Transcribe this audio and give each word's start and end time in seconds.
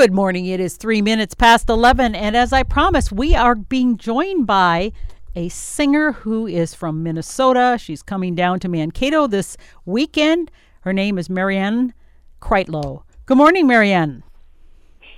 Good 0.00 0.14
morning. 0.14 0.46
It 0.46 0.60
is 0.60 0.78
three 0.78 1.02
minutes 1.02 1.34
past 1.34 1.68
11. 1.68 2.14
And 2.14 2.34
as 2.34 2.54
I 2.54 2.62
promised, 2.62 3.12
we 3.12 3.34
are 3.34 3.54
being 3.54 3.98
joined 3.98 4.46
by 4.46 4.92
a 5.36 5.50
singer 5.50 6.12
who 6.12 6.46
is 6.46 6.74
from 6.74 7.02
Minnesota. 7.02 7.76
She's 7.78 8.00
coming 8.00 8.34
down 8.34 8.60
to 8.60 8.68
Mankato 8.70 9.26
this 9.26 9.58
weekend. 9.84 10.50
Her 10.80 10.94
name 10.94 11.18
is 11.18 11.28
Marienne 11.28 11.92
Kreitlow. 12.40 13.02
Good 13.26 13.36
morning, 13.36 13.66
Marienne. 13.66 14.22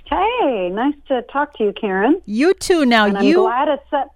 Hey, 0.03 0.69
nice 0.69 0.95
to 1.07 1.21
talk 1.31 1.57
to 1.59 1.63
you, 1.63 1.73
Karen. 1.79 2.21
You 2.25 2.53
too. 2.53 2.85
Now, 2.85 3.05
And 3.05 3.19
I'm 3.19 3.23
you. 3.23 3.43
glad 3.43 3.69
it's 3.69 3.93
at, 3.93 4.09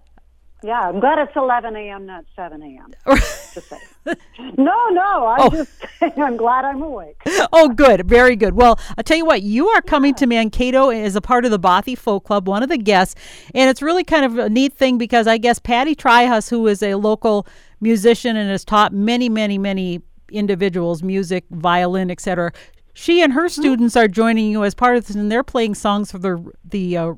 yeah, 0.62 0.80
I'm 0.80 1.00
glad 1.00 1.18
it's 1.18 1.36
11 1.36 1.76
a.m., 1.76 2.06
not 2.06 2.24
7 2.34 2.62
a.m. 2.62 2.92
to 3.16 3.60
say. 3.60 3.78
No, 4.56 4.88
no, 4.90 5.26
I'm 5.26 5.40
Oh. 5.40 5.50
just 5.50 5.70
I'm 6.18 6.36
glad 6.36 6.64
I'm 6.64 6.82
awake. 6.82 7.20
Oh, 7.52 7.68
good. 7.68 8.08
Very 8.08 8.36
good. 8.36 8.54
Well, 8.54 8.78
I'll 8.96 9.04
tell 9.04 9.16
you 9.16 9.24
what, 9.24 9.42
you 9.42 9.68
are 9.68 9.82
coming 9.82 10.14
to 10.14 10.26
Mankato 10.26 10.90
as 10.90 11.14
a 11.16 11.20
part 11.20 11.44
of 11.44 11.50
the 11.50 11.58
Bothy 11.58 11.96
Folk 11.96 12.24
Club, 12.24 12.48
one 12.48 12.62
of 12.62 12.68
the 12.68 12.78
guests. 12.78 13.14
And 13.54 13.68
it's 13.70 13.82
really 13.82 14.04
kind 14.04 14.24
of 14.24 14.38
a 14.38 14.48
neat 14.48 14.72
thing 14.74 14.98
because 14.98 15.26
I 15.26 15.38
guess 15.38 15.58
Patty 15.58 15.94
Trihus, 15.94 16.50
who 16.50 16.66
is 16.66 16.82
a 16.82 16.94
local 16.96 17.46
musician 17.80 18.36
and 18.36 18.50
has 18.50 18.64
taught 18.64 18.92
many, 18.92 19.28
many, 19.28 19.58
many 19.58 20.02
individuals 20.30 21.02
music, 21.02 21.44
violin, 21.50 22.10
etc., 22.10 22.52
she 22.94 23.22
and 23.22 23.32
her 23.32 23.48
students 23.48 23.94
are 23.96 24.08
joining 24.08 24.50
you 24.50 24.64
as 24.64 24.74
part 24.74 24.96
of 24.96 25.06
this, 25.06 25.14
and 25.14 25.30
they're 25.30 25.44
playing 25.44 25.76
songs 25.76 26.10
for 26.10 26.18
the 26.18 26.52
the 26.64 26.96
uh, 26.96 27.12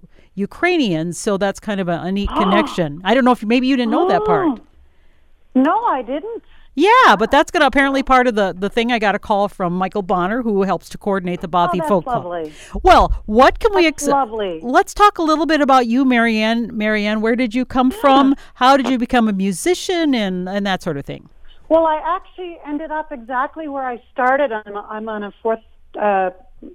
Ukrainians. 0.48 1.18
So 1.18 1.36
that's 1.36 1.60
kind 1.60 1.80
of 1.80 1.88
a, 1.88 2.10
neat 2.10 2.30
connection. 2.42 3.00
I 3.04 3.14
don't 3.14 3.24
know 3.24 3.32
if 3.32 3.44
maybe 3.44 3.66
you 3.66 3.76
didn't 3.76 3.92
know 3.92 4.08
that 4.08 4.24
part. 4.24 4.60
No, 5.52 5.84
I 5.84 6.02
didn't. 6.02 6.44
Yeah, 6.76 7.16
but 7.18 7.32
that's 7.32 7.50
going 7.50 7.62
to 7.62 7.66
apparently 7.66 8.04
part 8.04 8.28
of 8.28 8.36
the 8.36 8.54
the 8.56 8.70
thing. 8.70 8.92
I 8.92 9.00
got 9.00 9.16
a 9.16 9.18
call 9.18 9.48
from 9.48 9.72
Michael 9.72 10.02
Bonner, 10.02 10.42
who 10.42 10.62
helps 10.62 10.88
to 10.90 10.98
coordinate 10.98 11.40
the 11.40 11.48
Bothy 11.48 11.80
Oh, 11.82 11.88
Folk 11.88 12.04
Club. 12.04 12.52
Well, 12.84 13.22
what 13.26 13.58
can 13.58 13.74
we 13.74 13.82
That's 13.82 14.04
ex- 14.04 14.08
lovely. 14.08 14.60
Let's 14.62 14.94
talk 14.94 15.18
a 15.18 15.22
little 15.22 15.46
bit 15.46 15.60
about 15.60 15.88
you, 15.88 16.04
Marienne. 16.04 16.70
Marienne, 16.72 17.20
where 17.20 17.34
did 17.34 17.52
you 17.52 17.64
come 17.64 17.90
from? 17.90 18.36
How 18.54 18.76
did 18.76 18.88
you 18.88 18.96
become 18.96 19.28
a 19.28 19.32
musician, 19.32 20.14
and 20.14 20.48
and 20.48 20.64
that 20.64 20.82
sort 20.82 20.96
of 20.96 21.04
thing? 21.04 21.28
Well, 21.68 21.86
I 21.86 22.00
actually 22.04 22.58
ended 22.66 22.90
up 22.90 23.12
exactly 23.12 23.68
where 23.68 23.86
I 23.86 24.02
started. 24.12 24.50
I'm, 24.52 24.76
I'm 24.76 25.08
on 25.08 25.22
a 25.22 25.32
fourth, 25.40 25.60
uh, 26.00 26.30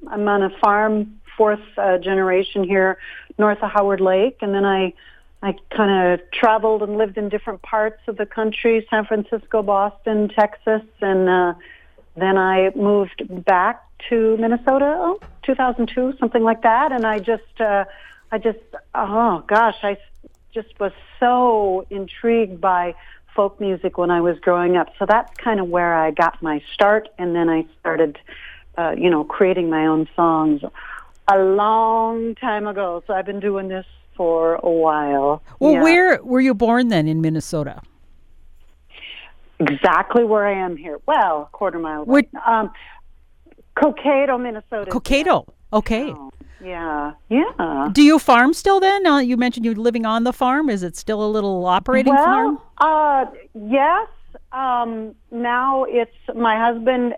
I'm 0.07 0.27
on 0.27 0.43
a 0.43 0.49
farm, 0.61 1.19
fourth 1.37 1.61
uh, 1.77 1.97
generation 1.97 2.63
here 2.63 2.97
north 3.37 3.61
of 3.61 3.71
Howard 3.71 4.01
Lake, 4.01 4.37
and 4.41 4.53
then 4.53 4.65
I, 4.65 4.93
I 5.41 5.55
kind 5.75 6.13
of 6.13 6.31
traveled 6.31 6.83
and 6.83 6.97
lived 6.97 7.17
in 7.17 7.29
different 7.29 7.61
parts 7.61 8.01
of 8.07 8.17
the 8.17 8.25
country: 8.25 8.85
San 8.89 9.05
Francisco, 9.05 9.61
Boston, 9.61 10.29
Texas, 10.29 10.83
and 11.01 11.29
uh, 11.29 11.53
then 12.15 12.37
I 12.37 12.71
moved 12.75 13.23
back 13.45 13.81
to 14.09 14.37
Minnesota, 14.37 14.95
oh, 14.97 15.19
2002, 15.43 16.15
something 16.19 16.43
like 16.43 16.61
that, 16.63 16.91
and 16.91 17.05
I 17.05 17.19
just, 17.19 17.59
uh, 17.59 17.85
I 18.31 18.37
just, 18.37 18.59
oh 18.93 19.43
gosh, 19.47 19.77
I 19.83 19.97
just 20.53 20.79
was 20.79 20.91
so 21.19 21.85
intrigued 21.89 22.61
by 22.61 22.95
folk 23.35 23.59
music 23.59 23.97
when 23.97 24.11
I 24.11 24.21
was 24.21 24.39
growing 24.39 24.77
up. 24.77 24.87
So 24.97 25.05
that's 25.05 25.35
kind 25.37 25.59
of 25.59 25.67
where 25.67 25.93
I 25.93 26.11
got 26.11 26.41
my 26.41 26.63
start, 26.73 27.09
and 27.17 27.35
then 27.35 27.49
I 27.49 27.65
started, 27.79 28.17
uh, 28.77 28.95
you 28.97 29.09
know, 29.09 29.23
creating 29.23 29.69
my 29.69 29.85
own 29.87 30.07
songs 30.15 30.61
a 31.27 31.37
long 31.37 32.35
time 32.35 32.67
ago. 32.67 33.03
So 33.07 33.13
I've 33.13 33.25
been 33.25 33.39
doing 33.39 33.67
this 33.67 33.85
for 34.15 34.55
a 34.63 34.69
while. 34.69 35.41
Well, 35.59 35.73
Yeah. 35.73 35.83
where 35.83 36.23
were 36.23 36.39
you 36.41 36.53
born 36.53 36.87
then 36.89 37.07
in 37.07 37.21
Minnesota? 37.21 37.81
exactly 39.59 40.23
where 40.25 40.45
I 40.45 40.53
am 40.53 40.75
here? 40.75 40.99
Well, 41.05 41.43
a 41.43 41.57
quarter 41.57 41.79
mile. 41.79 42.01
away. 42.01 42.13
Which- 42.13 42.29
Um, 42.45 42.71
Cokato, 43.77 44.37
Minnesota. 44.39 44.91
Cokato. 44.91 45.47
Okay. 45.71 46.13
Yeah, 46.61 47.11
yeah. 47.29 47.89
Do 47.91 48.01
you 48.01 48.19
farm 48.19 48.53
still 48.53 48.79
then? 48.79 49.05
Uh, 49.05 49.19
you 49.19 49.37
mentioned 49.37 49.65
you're 49.65 49.75
living 49.75 50.05
on 50.05 50.23
the 50.25 50.33
farm. 50.33 50.69
Is 50.69 50.83
it 50.83 50.95
still 50.95 51.23
a 51.23 51.27
little 51.27 51.65
operating 51.65 52.13
farm? 52.15 52.59
Well, 52.81 52.89
uh, 52.89 53.25
yes. 53.53 54.07
Um, 54.51 55.15
now 55.31 55.83
it's 55.85 56.15
my 56.35 56.57
husband 56.59 57.13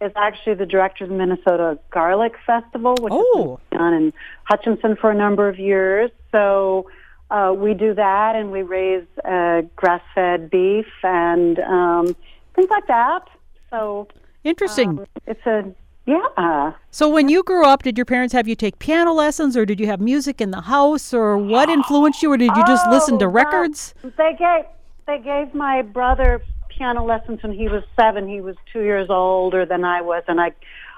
is 0.00 0.12
actually 0.16 0.54
the 0.54 0.66
director 0.66 1.04
of 1.04 1.10
the 1.10 1.16
Minnesota 1.16 1.78
Garlic 1.90 2.34
Festival, 2.46 2.94
which 3.00 3.12
Oh. 3.14 3.58
has 3.60 3.70
been 3.70 3.80
on 3.80 3.94
in 3.94 4.12
Hutchinson 4.44 4.96
for 4.96 5.10
a 5.10 5.14
number 5.14 5.48
of 5.48 5.58
years. 5.58 6.10
So 6.30 6.88
uh, 7.30 7.52
we 7.56 7.74
do 7.74 7.94
that, 7.94 8.36
and 8.36 8.50
we 8.52 8.62
raise 8.62 9.04
uh, 9.24 9.62
grass-fed 9.76 10.50
beef 10.50 10.86
and 11.02 11.58
um, 11.60 12.16
things 12.54 12.70
like 12.70 12.86
that. 12.86 13.22
So 13.70 14.08
Interesting. 14.44 14.90
um, 15.00 15.06
it's 15.26 15.44
a 15.46 15.64
yeah. 16.06 16.72
So 16.90 17.06
when 17.10 17.28
you 17.28 17.42
grew 17.42 17.66
up, 17.66 17.82
did 17.82 17.98
your 17.98 18.06
parents 18.06 18.32
have 18.32 18.48
you 18.48 18.54
take 18.54 18.78
piano 18.78 19.12
lessons, 19.12 19.58
or 19.58 19.66
did 19.66 19.78
you 19.78 19.86
have 19.88 20.00
music 20.00 20.40
in 20.40 20.52
the 20.52 20.62
house, 20.62 21.12
or 21.12 21.36
what 21.36 21.68
influenced 21.68 22.22
you, 22.22 22.32
or 22.32 22.38
did 22.38 22.56
you 22.56 22.64
just 22.66 22.86
listen 22.88 23.18
to 23.18 23.26
Oh, 23.26 23.28
records? 23.28 23.92
well, 24.02 24.12
They 24.16 24.34
gave 24.38 24.64
they 25.06 25.18
gave 25.18 25.54
my 25.54 25.82
brother 25.82 26.40
piano 26.78 27.04
lessons 27.04 27.42
when 27.42 27.52
he 27.52 27.68
was 27.68 27.82
seven. 27.98 28.28
He 28.28 28.40
was 28.40 28.56
two 28.72 28.80
years 28.82 29.10
older 29.10 29.66
than 29.66 29.84
I 29.84 30.00
was, 30.00 30.22
and 30.28 30.40
I 30.40 30.52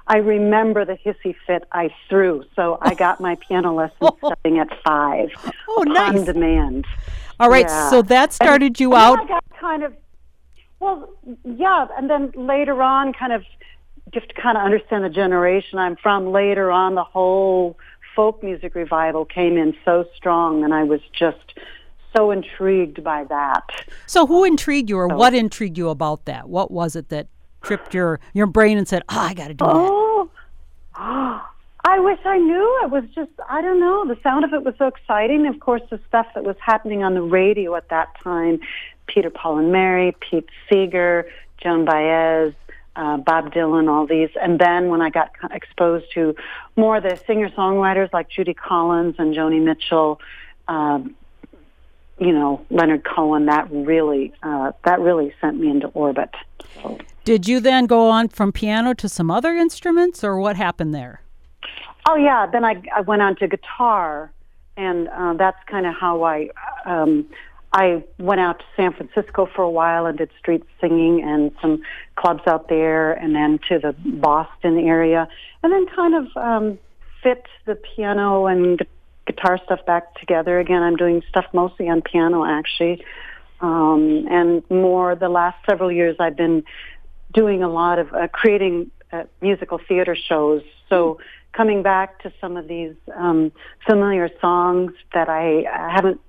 I 0.06 0.18
remember 0.18 0.84
the 0.84 0.94
hissy 1.04 1.34
fit 1.46 1.64
I 1.72 1.90
threw. 2.08 2.44
So 2.56 2.78
I 2.82 2.94
got 2.94 3.20
my 3.20 3.36
piano 3.36 3.72
lessons 3.74 4.10
starting 4.18 4.58
at 4.58 4.68
five. 4.84 5.28
Oh, 5.68 5.82
nice. 5.82 6.24
demand. 6.24 6.84
All 7.38 7.48
right, 7.48 7.66
Yeah. 7.66 7.90
so 7.90 8.02
that 8.02 8.32
started 8.32 8.78
you 8.80 8.92
And 8.94 9.00
then 9.02 9.08
out. 9.10 9.20
I 9.20 9.28
got 9.28 9.44
kind 9.58 9.82
of 9.82 9.94
well, 10.80 11.08
yeah, 11.44 11.86
and 11.96 12.08
then 12.08 12.32
later 12.34 12.82
on, 12.82 13.12
kind 13.12 13.32
of 13.32 13.44
just 14.12 14.28
to 14.30 14.34
kind 14.34 14.56
of 14.56 14.64
understand 14.64 15.04
the 15.04 15.10
generation 15.10 15.78
I'm 15.78 15.96
from. 15.96 16.32
Later 16.32 16.70
on, 16.70 16.94
the 16.94 17.04
whole 17.04 17.76
folk 18.16 18.42
music 18.42 18.74
revival 18.74 19.24
came 19.24 19.56
in 19.58 19.74
so 19.84 20.06
strong, 20.16 20.64
and 20.64 20.72
I 20.74 20.84
was 20.84 21.00
just 21.12 21.54
so 22.16 22.30
intrigued 22.30 23.02
by 23.02 23.24
that. 23.24 23.64
So 24.06 24.26
who 24.26 24.44
intrigued 24.44 24.90
you, 24.90 24.98
or 24.98 25.08
what 25.08 25.34
intrigued 25.34 25.78
you 25.78 25.88
about 25.88 26.24
that? 26.24 26.48
What 26.48 26.70
was 26.70 26.96
it 26.96 27.08
that 27.08 27.28
tripped 27.62 27.94
your 27.94 28.20
your 28.32 28.46
brain 28.46 28.78
and 28.78 28.88
said, 28.88 29.02
"Oh, 29.08 29.18
I 29.18 29.34
got 29.34 29.48
to 29.48 29.54
do 29.54 29.64
that"? 29.64 29.74
Oh, 29.74 30.30
I 31.82 31.98
wish 31.98 32.18
I 32.24 32.38
knew. 32.38 32.80
It 32.84 32.90
was 32.90 33.04
just, 33.14 33.30
I 33.48 33.62
don't 33.62 33.80
know. 33.80 34.06
The 34.06 34.20
sound 34.22 34.44
of 34.44 34.52
it 34.52 34.62
was 34.62 34.74
so 34.76 34.86
exciting. 34.86 35.46
Of 35.46 35.60
course, 35.60 35.82
the 35.90 35.98
stuff 36.08 36.26
that 36.34 36.44
was 36.44 36.56
happening 36.60 37.02
on 37.02 37.14
the 37.14 37.22
radio 37.22 37.74
at 37.74 37.88
that 37.88 38.08
time 38.22 38.60
Peter, 39.06 39.30
Paul, 39.30 39.58
and 39.58 39.72
Mary, 39.72 40.14
Pete 40.20 40.48
Seeger, 40.68 41.28
Joan 41.62 41.84
Baez, 41.84 42.52
uh, 42.96 43.16
Bob 43.16 43.52
Dylan, 43.52 43.90
all 43.90 44.06
these. 44.06 44.30
And 44.40 44.58
then 44.58 44.88
when 44.88 45.02
I 45.02 45.10
got 45.10 45.30
exposed 45.50 46.06
to 46.14 46.34
more 46.76 46.98
of 46.98 47.02
the 47.02 47.16
singer 47.26 47.48
songwriters 47.50 48.12
like 48.12 48.28
Judy 48.28 48.54
Collins 48.54 49.16
and 49.18 49.34
Joni 49.34 49.62
Mitchell, 49.62 50.20
um, 50.68 51.16
you 52.20 52.32
know, 52.32 52.64
Leonard 52.70 53.04
Cohen, 53.04 53.46
that 53.46 53.70
really, 53.70 54.32
uh, 54.42 54.72
that 54.84 55.00
really 55.00 55.32
sent 55.40 55.58
me 55.58 55.70
into 55.70 55.88
orbit. 55.88 56.30
So. 56.74 56.98
Did 57.24 57.48
you 57.48 57.60
then 57.60 57.86
go 57.86 58.08
on 58.08 58.28
from 58.28 58.52
piano 58.52 58.92
to 58.94 59.08
some 59.08 59.30
other 59.30 59.54
instruments, 59.54 60.22
or 60.22 60.38
what 60.38 60.56
happened 60.56 60.94
there? 60.94 61.22
Oh 62.08 62.16
yeah, 62.16 62.46
then 62.46 62.64
I 62.64 62.82
I 62.94 63.00
went 63.00 63.22
on 63.22 63.36
to 63.36 63.48
guitar, 63.48 64.30
and 64.76 65.08
uh, 65.08 65.34
that's 65.34 65.58
kind 65.66 65.86
of 65.86 65.94
how 65.98 66.22
I 66.22 66.48
um, 66.84 67.26
I 67.72 68.04
went 68.18 68.40
out 68.40 68.58
to 68.58 68.64
San 68.76 68.92
Francisco 68.92 69.48
for 69.54 69.62
a 69.62 69.70
while 69.70 70.06
and 70.06 70.18
did 70.18 70.30
street 70.38 70.64
singing 70.80 71.22
and 71.22 71.52
some 71.60 71.82
clubs 72.16 72.42
out 72.46 72.68
there, 72.68 73.12
and 73.12 73.34
then 73.34 73.60
to 73.68 73.78
the 73.78 73.94
Boston 74.18 74.78
area, 74.78 75.28
and 75.62 75.72
then 75.72 75.86
kind 75.94 76.14
of 76.14 76.36
um, 76.36 76.78
fit 77.22 77.44
the 77.66 77.76
piano 77.76 78.46
and 78.46 78.78
gu- 78.78 78.84
guitar 79.40 79.58
stuff 79.64 79.84
back 79.86 80.14
together 80.18 80.58
again. 80.58 80.82
I'm 80.82 80.96
doing 80.96 81.22
stuff 81.28 81.46
mostly 81.52 81.88
on 81.88 82.02
piano 82.02 82.44
actually, 82.44 83.04
um, 83.60 84.26
and 84.30 84.62
more 84.70 85.14
the 85.14 85.28
last 85.28 85.58
several 85.68 85.90
years 85.90 86.16
I've 86.18 86.36
been 86.36 86.64
doing 87.32 87.62
a 87.62 87.68
lot 87.68 87.98
of 87.98 88.12
uh, 88.12 88.28
creating 88.28 88.90
uh, 89.12 89.24
musical 89.40 89.78
theater 89.88 90.16
shows. 90.16 90.62
So 90.88 91.20
coming 91.52 91.82
back 91.82 92.22
to 92.22 92.32
some 92.40 92.56
of 92.56 92.68
these 92.68 92.94
um, 93.16 93.52
familiar 93.86 94.30
songs 94.40 94.92
that 95.14 95.28
I 95.28 95.64
haven't 95.90 96.20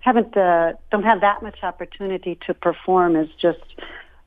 haven't 0.00 0.36
uh, 0.36 0.74
don't 0.90 1.04
have 1.04 1.20
that 1.20 1.42
much 1.42 1.62
opportunity 1.62 2.38
to 2.46 2.54
perform 2.54 3.16
is 3.16 3.28
just 3.40 3.60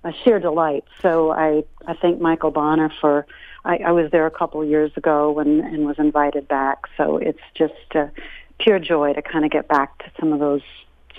a 0.04 0.12
sheer 0.24 0.40
delight. 0.40 0.84
So 1.02 1.32
I 1.32 1.64
I 1.88 1.94
thank 1.94 2.20
Michael 2.20 2.52
Bonner 2.52 2.92
for. 3.00 3.26
I, 3.66 3.78
I 3.78 3.92
was 3.92 4.12
there 4.12 4.26
a 4.26 4.32
couple 4.32 4.62
of 4.62 4.68
years 4.68 4.92
ago 4.96 5.40
and, 5.40 5.62
and 5.62 5.86
was 5.86 5.98
invited 5.98 6.48
back. 6.48 6.86
So 6.98 7.18
it's 7.18 7.40
just 7.56 7.74
uh, 7.96 8.08
pure 8.60 8.80
joy 8.80 9.14
to 9.14 9.22
kind 9.22 9.46
of 9.46 9.52
get 9.52 9.68
back 9.68 9.98
to 10.00 10.12
some 10.20 10.34
of 10.34 10.40
those 10.40 10.62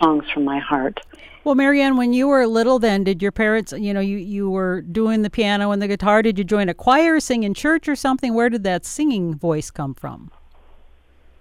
songs 0.00 0.24
from 0.32 0.44
my 0.44 0.58
heart. 0.58 1.00
Well, 1.44 1.54
Marienne, 1.54 1.96
when 1.96 2.12
you 2.14 2.28
were 2.28 2.46
little, 2.46 2.78
then 2.78 3.04
did 3.04 3.20
your 3.20 3.32
parents, 3.32 3.72
you 3.72 3.92
know, 3.92 4.00
you 4.00 4.16
you 4.16 4.48
were 4.48 4.80
doing 4.80 5.20
the 5.20 5.28
piano 5.28 5.72
and 5.72 5.82
the 5.82 5.88
guitar? 5.88 6.22
Did 6.22 6.38
you 6.38 6.44
join 6.44 6.70
a 6.70 6.74
choir, 6.74 7.20
sing 7.20 7.42
in 7.42 7.52
church, 7.52 7.86
or 7.86 7.94
something? 7.94 8.32
Where 8.32 8.48
did 8.48 8.64
that 8.64 8.86
singing 8.86 9.34
voice 9.34 9.70
come 9.70 9.92
from? 9.92 10.30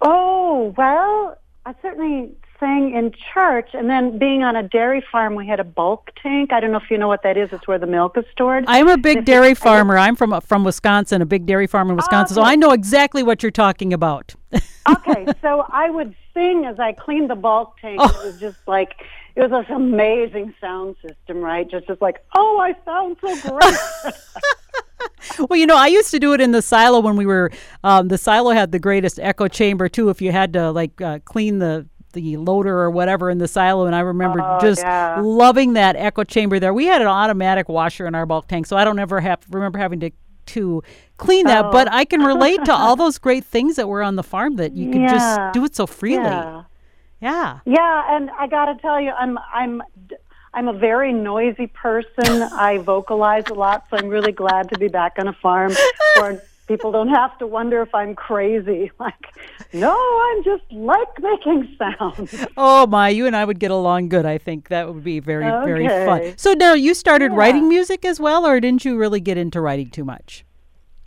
Oh, 0.02 0.74
well, 0.76 1.38
I 1.64 1.74
certainly 1.80 2.32
sang 2.60 2.94
in 2.94 3.12
church, 3.32 3.70
and 3.72 3.88
then 3.88 4.18
being 4.18 4.42
on 4.42 4.56
a 4.56 4.62
dairy 4.62 5.04
farm, 5.12 5.34
we 5.34 5.46
had 5.46 5.60
a 5.60 5.64
bulk 5.64 6.10
tank. 6.22 6.52
I 6.52 6.60
don't 6.60 6.72
know 6.72 6.78
if 6.78 6.90
you 6.90 6.98
know 6.98 7.08
what 7.08 7.22
that 7.22 7.36
is. 7.36 7.52
It's 7.52 7.66
where 7.66 7.78
the 7.78 7.86
milk 7.86 8.16
is 8.16 8.24
stored. 8.32 8.64
I'm 8.66 8.88
a 8.88 8.96
big 8.96 9.24
dairy 9.24 9.54
farmer. 9.54 9.98
I'm 9.98 10.16
from 10.16 10.40
from 10.40 10.64
Wisconsin, 10.64 11.22
a 11.22 11.26
big 11.26 11.46
dairy 11.46 11.66
farm 11.66 11.90
in 11.90 11.96
Wisconsin, 11.96 12.38
Okay. 12.38 12.46
so 12.46 12.50
I 12.50 12.56
know 12.56 12.70
exactly 12.72 13.22
what 13.22 13.42
you're 13.42 13.52
talking 13.52 13.92
about. 13.92 14.34
okay, 14.88 15.26
so 15.42 15.66
I 15.70 15.90
would 15.90 16.14
sing 16.32 16.64
as 16.64 16.78
I 16.78 16.92
cleaned 16.92 17.30
the 17.30 17.36
bulk 17.36 17.78
tank. 17.80 18.00
Oh. 18.00 18.20
It 18.20 18.26
was 18.26 18.40
just 18.40 18.58
like 18.66 18.94
it 19.34 19.40
was 19.40 19.50
this 19.50 19.74
amazing 19.74 20.54
sound 20.60 20.96
system, 21.06 21.38
right? 21.38 21.68
Just 21.68 21.86
just 21.86 22.00
like, 22.00 22.24
oh, 22.36 22.58
I 22.60 22.74
sound 22.84 23.16
so 23.20 23.50
great. 23.50 24.14
well, 25.48 25.58
you 25.58 25.66
know, 25.66 25.76
I 25.76 25.88
used 25.88 26.10
to 26.12 26.18
do 26.18 26.32
it 26.32 26.40
in 26.40 26.52
the 26.52 26.62
silo 26.62 27.00
when 27.00 27.16
we 27.16 27.26
were. 27.26 27.50
Um, 27.82 28.08
the 28.08 28.18
silo 28.18 28.50
had 28.50 28.72
the 28.72 28.78
greatest 28.78 29.18
echo 29.20 29.48
chamber 29.48 29.88
too. 29.88 30.08
If 30.08 30.20
you 30.22 30.32
had 30.32 30.52
to 30.54 30.70
like 30.70 31.00
uh, 31.00 31.18
clean 31.24 31.58
the 31.58 31.86
the 32.14 32.36
loader 32.38 32.76
or 32.80 32.90
whatever 32.90 33.28
in 33.30 33.38
the 33.38 33.46
silo, 33.48 33.84
and 33.86 33.94
I 33.94 34.00
remember 34.00 34.40
Oh, 34.42 34.58
just 34.60 34.80
yeah. 34.82 35.20
loving 35.20 35.74
that 35.74 35.96
echo 35.96 36.24
chamber 36.24 36.58
there. 36.58 36.72
We 36.72 36.86
had 36.86 37.02
an 37.02 37.08
automatic 37.08 37.68
washer 37.68 38.06
in 38.06 38.14
our 38.14 38.24
bulk 38.26 38.48
tank, 38.48 38.66
so 38.66 38.76
I 38.76 38.84
don't 38.84 38.98
ever 38.98 39.20
have 39.20 39.40
remember 39.50 39.78
having 39.78 40.00
to 40.00 40.10
to 40.46 40.82
clean 41.16 41.46
that. 41.46 41.66
Oh. 41.66 41.70
But 41.72 41.90
I 41.90 42.04
can 42.04 42.20
relate 42.22 42.64
to 42.66 42.72
all 42.72 42.96
those 43.04 43.18
great 43.18 43.44
things 43.44 43.76
that 43.76 43.88
were 43.88 44.02
on 44.02 44.16
the 44.16 44.22
farm 44.22 44.56
that 44.56 44.72
you 44.74 44.90
could 44.90 45.00
Yeah. 45.02 45.12
just 45.12 45.52
do 45.54 45.64
it 45.64 45.74
so 45.74 45.86
freely. 45.86 46.22
yeah. 46.24 46.64
Yeah. 47.20 47.60
Yeah, 47.64 48.16
and 48.16 48.30
I 48.38 48.46
got 48.46 48.66
to 48.66 48.74
tell 48.82 49.00
you, 49.00 49.10
I'm 49.10 49.38
I'm 49.52 49.82
I'm 50.52 50.68
a 50.68 50.72
very 50.74 51.12
noisy 51.12 51.66
person. 51.68 52.42
I 52.42 52.78
vocalize 52.78 53.44
a 53.50 53.54
lot, 53.54 53.86
so 53.90 53.96
I'm 53.96 54.08
really 54.08 54.32
glad 54.32 54.68
to 54.70 54.78
be 54.78 54.88
back 54.88 55.14
on 55.18 55.26
a 55.28 55.32
farm 55.32 55.72
where 56.18 56.42
people 56.66 56.92
don't 56.92 57.08
have 57.08 57.36
to 57.38 57.46
wonder 57.46 57.82
if 57.82 57.94
I'm 57.94 58.14
crazy. 58.14 58.90
Like, 59.00 59.14
no, 59.72 59.90
I'm 59.92 60.44
just 60.44 60.62
like 60.70 61.08
making 61.20 61.76
sounds. 61.78 62.46
Oh 62.56 62.86
my, 62.86 63.08
you 63.08 63.26
and 63.26 63.34
I 63.36 63.44
would 63.44 63.58
get 63.58 63.70
along 63.70 64.08
good. 64.08 64.24
I 64.24 64.38
think 64.38 64.68
that 64.68 64.92
would 64.92 65.02
be 65.04 65.18
very, 65.20 65.50
very 65.50 65.88
fun. 65.88 66.34
So 66.38 66.52
now 66.54 66.74
you 66.74 66.94
started 66.94 67.32
Yeah. 67.32 67.38
writing 67.38 67.68
music 67.68 68.04
as 68.04 68.20
well, 68.20 68.46
or 68.46 68.60
didn't 68.60 68.84
you 68.84 68.96
really 68.96 69.20
get 69.20 69.36
into 69.36 69.60
writing 69.60 69.90
too 69.90 70.04
much? 70.04 70.44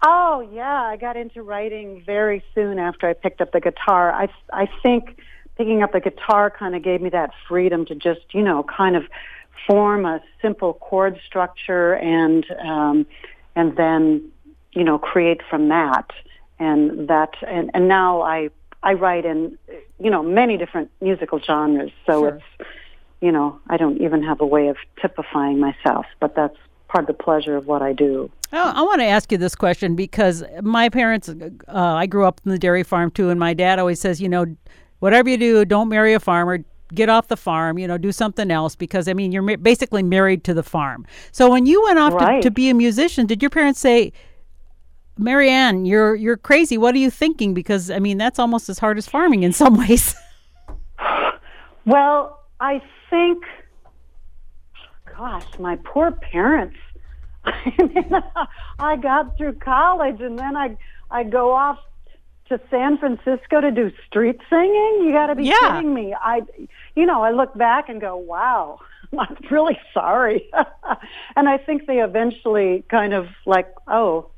Oh 0.06 0.48
yeah, 0.54 0.82
I 0.84 0.98
got 0.98 1.18
into 1.18 1.42
writing 1.42 2.04
very 2.06 2.44
soon 2.54 2.78
after 2.78 3.08
I 3.10 3.14
picked 3.14 3.42
up 3.42 3.52
the 3.52 3.62
guitar. 3.62 4.12
I 4.12 4.28
I 4.54 4.68
think 4.84 5.18
picking 5.56 5.82
up 5.82 5.94
the 5.94 6.00
guitar 6.02 6.52
kind 6.52 6.76
of 6.76 6.84
gave 6.84 7.02
me 7.02 7.10
that 7.10 7.32
freedom 7.48 7.86
to 7.86 7.96
just 7.96 8.22
you 8.34 8.44
know 8.44 8.64
kind 8.64 8.96
of 8.96 9.04
form 9.66 10.06
a 10.06 10.22
simple 10.42 10.74
chord 10.76 11.20
structure 11.26 11.96
and 11.96 12.46
um, 12.64 13.08
and 13.56 13.76
then 13.76 14.30
you 14.74 14.84
know 14.84 14.98
create 14.98 15.42
from 15.50 15.70
that 15.70 16.12
and 16.60 17.08
that 17.08 17.34
and, 17.48 17.72
and 17.74 17.88
now 17.88 18.22
I 18.22 18.50
I 18.84 18.94
write 18.94 19.26
in 19.26 19.58
you 20.00 20.10
know 20.10 20.24
many 20.24 20.58
different 20.58 20.92
musical 21.02 21.40
genres 21.40 21.92
so 22.06 22.22
Sure. 22.22 22.28
it's 22.30 22.70
you 23.22 23.32
know 23.32 23.60
I 23.70 23.78
don't 23.78 24.02
even 24.02 24.24
have 24.24 24.42
a 24.42 24.46
way 24.46 24.68
of 24.68 24.78
typifying 25.02 25.60
myself 25.60 26.06
but 26.20 26.36
that's 26.36 26.58
part 26.88 27.04
of 27.04 27.08
the 27.08 27.24
pleasure 27.24 27.56
of 27.58 27.68
what 27.68 27.82
I 27.82 27.92
do. 27.94 28.32
Oh, 28.54 28.72
I 28.74 28.82
want 28.82 29.02
to 29.02 29.06
ask 29.06 29.30
you 29.32 29.38
this 29.38 29.56
question 29.56 29.96
because 29.96 30.42
my 30.62 30.88
parents, 30.88 31.28
uh, 31.28 31.34
I 31.68 32.06
grew 32.06 32.26
up 32.26 32.40
in 32.46 32.52
the 32.52 32.58
dairy 32.58 32.84
farm 32.84 33.12
too, 33.12 33.30
and 33.30 33.38
my 33.38 33.54
dad 33.54 33.78
always 33.78 34.00
says, 34.00 34.22
you 34.22 34.30
know, 34.30 34.46
whatever 35.00 35.30
you 35.30 35.38
do, 35.38 35.66
don't 35.66 35.90
marry 35.90 36.14
a 36.14 36.20
farmer. 36.22 36.60
Get 36.94 37.10
off 37.10 37.28
the 37.28 37.36
farm, 37.36 37.78
you 37.78 37.86
know, 37.90 37.98
do 37.98 38.14
something 38.14 38.50
else 38.50 38.74
because 38.78 39.10
I 39.10 39.14
mean, 39.14 39.34
you're 39.34 39.42
ma- 39.42 39.58
basically 39.58 40.02
married 40.02 40.46
to 40.46 40.54
the 40.54 40.64
farm. 40.64 41.06
So 41.34 41.52
when 41.52 41.66
you 41.66 41.84
went 41.84 42.00
off 42.00 42.18
to, 42.18 42.42
to 42.42 42.50
be 42.50 42.70
a 42.70 42.74
musician, 42.74 43.26
did 43.26 43.44
your 43.44 43.50
parents 43.50 43.82
say, 43.82 44.14
Marienne, 45.18 45.86
you're 45.86 46.16
you're 46.16 46.38
crazy. 46.38 46.78
What 46.78 46.96
are 46.96 47.00
you 47.00 47.10
thinking? 47.12 47.54
Because 47.54 47.90
I 47.92 48.00
mean, 48.00 48.18
that's 48.18 48.40
almost 48.40 48.70
as 48.70 48.80
hard 48.80 48.98
as 48.98 49.08
farming 49.08 49.44
in 49.44 49.54
some 49.54 49.78
ways. 49.88 50.16
Well, 51.86 52.42
I 52.60 52.82
think, 53.10 53.44
gosh, 55.18 55.46
my 55.60 55.78
poor 55.84 56.12
parents. 56.12 56.76
I 57.46 57.74
mean, 57.78 58.12
I 58.80 58.98
got 58.98 59.38
through 59.38 59.54
college 59.54 60.20
and 60.22 60.38
then 60.38 60.56
I 60.58 60.78
I 61.10 61.24
go 61.24 61.54
off 61.54 61.80
to 62.50 62.60
San 62.70 62.98
Francisco 62.98 63.62
to 63.62 63.72
do 63.72 63.92
street 64.08 64.40
singing. 64.50 65.02
You 65.04 65.12
got 65.14 65.28
to 65.28 65.36
be 65.36 65.46
Yeah. 65.46 65.56
kidding 65.76 65.94
me. 65.94 66.14
I, 66.14 66.42
you 66.96 67.06
know, 67.06 67.22
I 67.22 67.32
look 67.32 67.54
back 67.58 67.90
and 67.90 68.00
go, 68.00 68.16
wow, 68.16 68.80
I'm 69.20 69.36
really 69.52 69.78
sorry. 69.94 70.50
and 71.36 71.50
I 71.50 71.58
think 71.58 71.88
they 71.88 72.00
eventually 72.00 72.86
kind 72.90 73.14
of 73.14 73.28
like, 73.46 73.68
oh, 73.88 74.30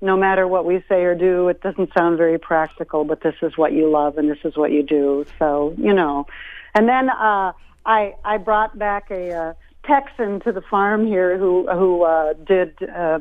no 0.00 0.16
matter 0.16 0.46
what 0.46 0.64
we 0.64 0.82
say 0.88 1.02
or 1.04 1.14
do, 1.14 1.48
it 1.48 1.60
doesn't 1.62 1.90
sound 1.96 2.18
very 2.18 2.38
practical, 2.38 3.04
but 3.04 3.22
this 3.22 3.34
is 3.42 3.56
what 3.56 3.72
you 3.72 3.90
love 3.90 4.18
and 4.18 4.30
this 4.30 4.38
is 4.44 4.56
what 4.56 4.70
you 4.70 4.82
do. 4.82 5.24
So, 5.38 5.74
you 5.78 5.92
know. 5.92 6.26
And 6.74 6.88
then 6.88 7.08
uh 7.08 7.52
I 7.84 8.14
I 8.24 8.38
brought 8.38 8.78
back 8.78 9.10
a 9.10 9.32
uh, 9.32 9.54
Texan 9.84 10.40
to 10.40 10.52
the 10.52 10.62
farm 10.62 11.06
here 11.06 11.38
who 11.38 11.66
who 11.72 12.02
uh 12.02 12.34
did 12.34 12.76
uh 12.82 13.20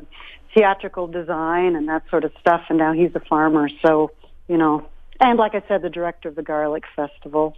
theatrical 0.53 1.07
design 1.07 1.75
and 1.75 1.87
that 1.87 2.03
sort 2.09 2.23
of 2.23 2.31
stuff 2.39 2.61
and 2.69 2.77
now 2.77 2.93
he's 2.93 3.15
a 3.15 3.19
farmer. 3.21 3.69
So, 3.81 4.11
you 4.47 4.57
know, 4.57 4.85
and 5.19 5.39
like 5.39 5.55
I 5.55 5.63
said 5.67 5.81
the 5.81 5.89
director 5.89 6.29
of 6.29 6.35
the 6.35 6.43
Garlic 6.43 6.83
Festival. 6.95 7.55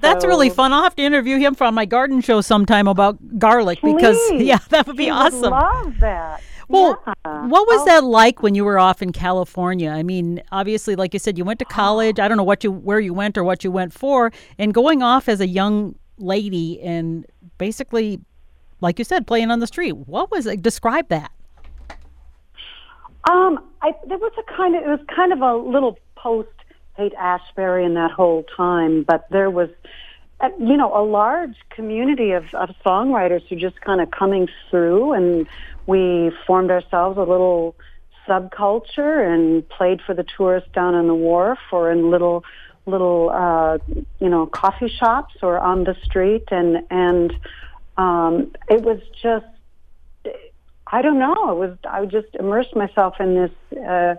That's 0.00 0.24
really 0.24 0.50
fun. 0.60 0.72
I'll 0.72 0.82
have 0.82 0.96
to 0.96 1.02
interview 1.02 1.38
him 1.38 1.54
for 1.54 1.70
my 1.72 1.86
garden 1.86 2.20
show 2.20 2.40
sometime 2.40 2.86
about 2.86 3.38
garlic 3.38 3.80
because 3.82 4.18
yeah, 4.32 4.58
that 4.68 4.86
would 4.86 4.96
be 4.96 5.10
awesome. 5.10 5.40
Would 5.40 5.50
love 5.50 5.94
that. 6.00 6.42
Well, 6.70 7.02
Yeah. 7.06 7.46
what 7.48 7.66
was 7.66 7.80
I'll- 7.80 7.86
that 7.86 8.04
like 8.04 8.42
when 8.42 8.54
you 8.54 8.64
were 8.64 8.78
off 8.78 9.02
in 9.02 9.12
California? 9.12 9.90
I 9.90 10.02
mean, 10.02 10.42
obviously, 10.52 10.94
like 10.96 11.12
you 11.12 11.18
said, 11.18 11.36
you 11.36 11.44
went 11.44 11.58
to 11.58 11.64
college. 11.64 12.18
I 12.20 12.28
don't 12.28 12.36
know 12.36 12.44
what 12.44 12.62
you 12.64 12.70
where 12.70 13.00
you 13.00 13.12
went 13.12 13.36
or 13.36 13.44
what 13.44 13.64
you 13.64 13.70
went 13.72 13.92
for, 13.92 14.30
and 14.58 14.72
going 14.72 15.02
off 15.02 15.28
as 15.28 15.40
a 15.40 15.46
young 15.46 15.96
lady 16.18 16.80
and 16.82 17.26
basically, 17.58 18.20
like 18.80 18.98
you 18.98 19.04
said, 19.04 19.26
playing 19.26 19.50
on 19.50 19.58
the 19.60 19.66
street. 19.66 19.92
What 19.96 20.30
was 20.30 20.46
it? 20.46 20.62
Describe 20.62 21.08
that. 21.08 21.32
Um, 23.30 23.60
I 23.82 23.92
there 24.06 24.18
was 24.18 24.32
a 24.38 24.42
kind 24.56 24.74
of 24.76 24.82
it 24.82 24.88
was 24.88 25.00
kind 25.14 25.32
of 25.32 25.40
a 25.42 25.56
little 25.56 25.98
post 26.16 26.48
Haight-Ashbury 26.96 27.84
in 27.84 27.94
that 27.94 28.10
whole 28.10 28.44
time, 28.56 29.04
but 29.04 29.26
there 29.30 29.50
was, 29.50 29.70
you 30.58 30.76
know, 30.76 30.96
a 30.96 31.04
large 31.04 31.56
community 31.70 32.32
of, 32.32 32.44
of 32.54 32.70
songwriters 32.84 33.46
who 33.48 33.56
just 33.56 33.80
kind 33.80 34.00
of 34.00 34.10
coming 34.10 34.48
through, 34.70 35.12
and 35.12 35.46
we 35.86 36.30
formed 36.46 36.70
ourselves 36.70 37.18
a 37.18 37.22
little 37.22 37.74
subculture 38.26 39.26
and 39.26 39.68
played 39.68 40.00
for 40.00 40.14
the 40.14 40.24
tourists 40.36 40.70
down 40.72 40.94
on 40.94 41.06
the 41.06 41.14
wharf 41.14 41.58
or 41.72 41.90
in 41.90 42.10
little 42.10 42.44
little 42.86 43.30
uh, 43.30 43.78
you 44.18 44.28
know 44.28 44.46
coffee 44.46 44.88
shops 44.88 45.34
or 45.42 45.58
on 45.58 45.84
the 45.84 45.96
street, 46.04 46.44
and 46.50 46.78
and 46.90 47.32
um, 47.96 48.52
it 48.68 48.82
was 48.82 49.00
just 49.22 49.46
I 50.86 51.02
don't 51.02 51.18
know. 51.18 51.50
It 51.50 51.56
was 51.56 51.78
I 51.88 52.04
just 52.06 52.34
immersed 52.34 52.74
myself 52.74 53.14
in 53.20 53.34
this 53.34 53.78
uh, 53.78 54.14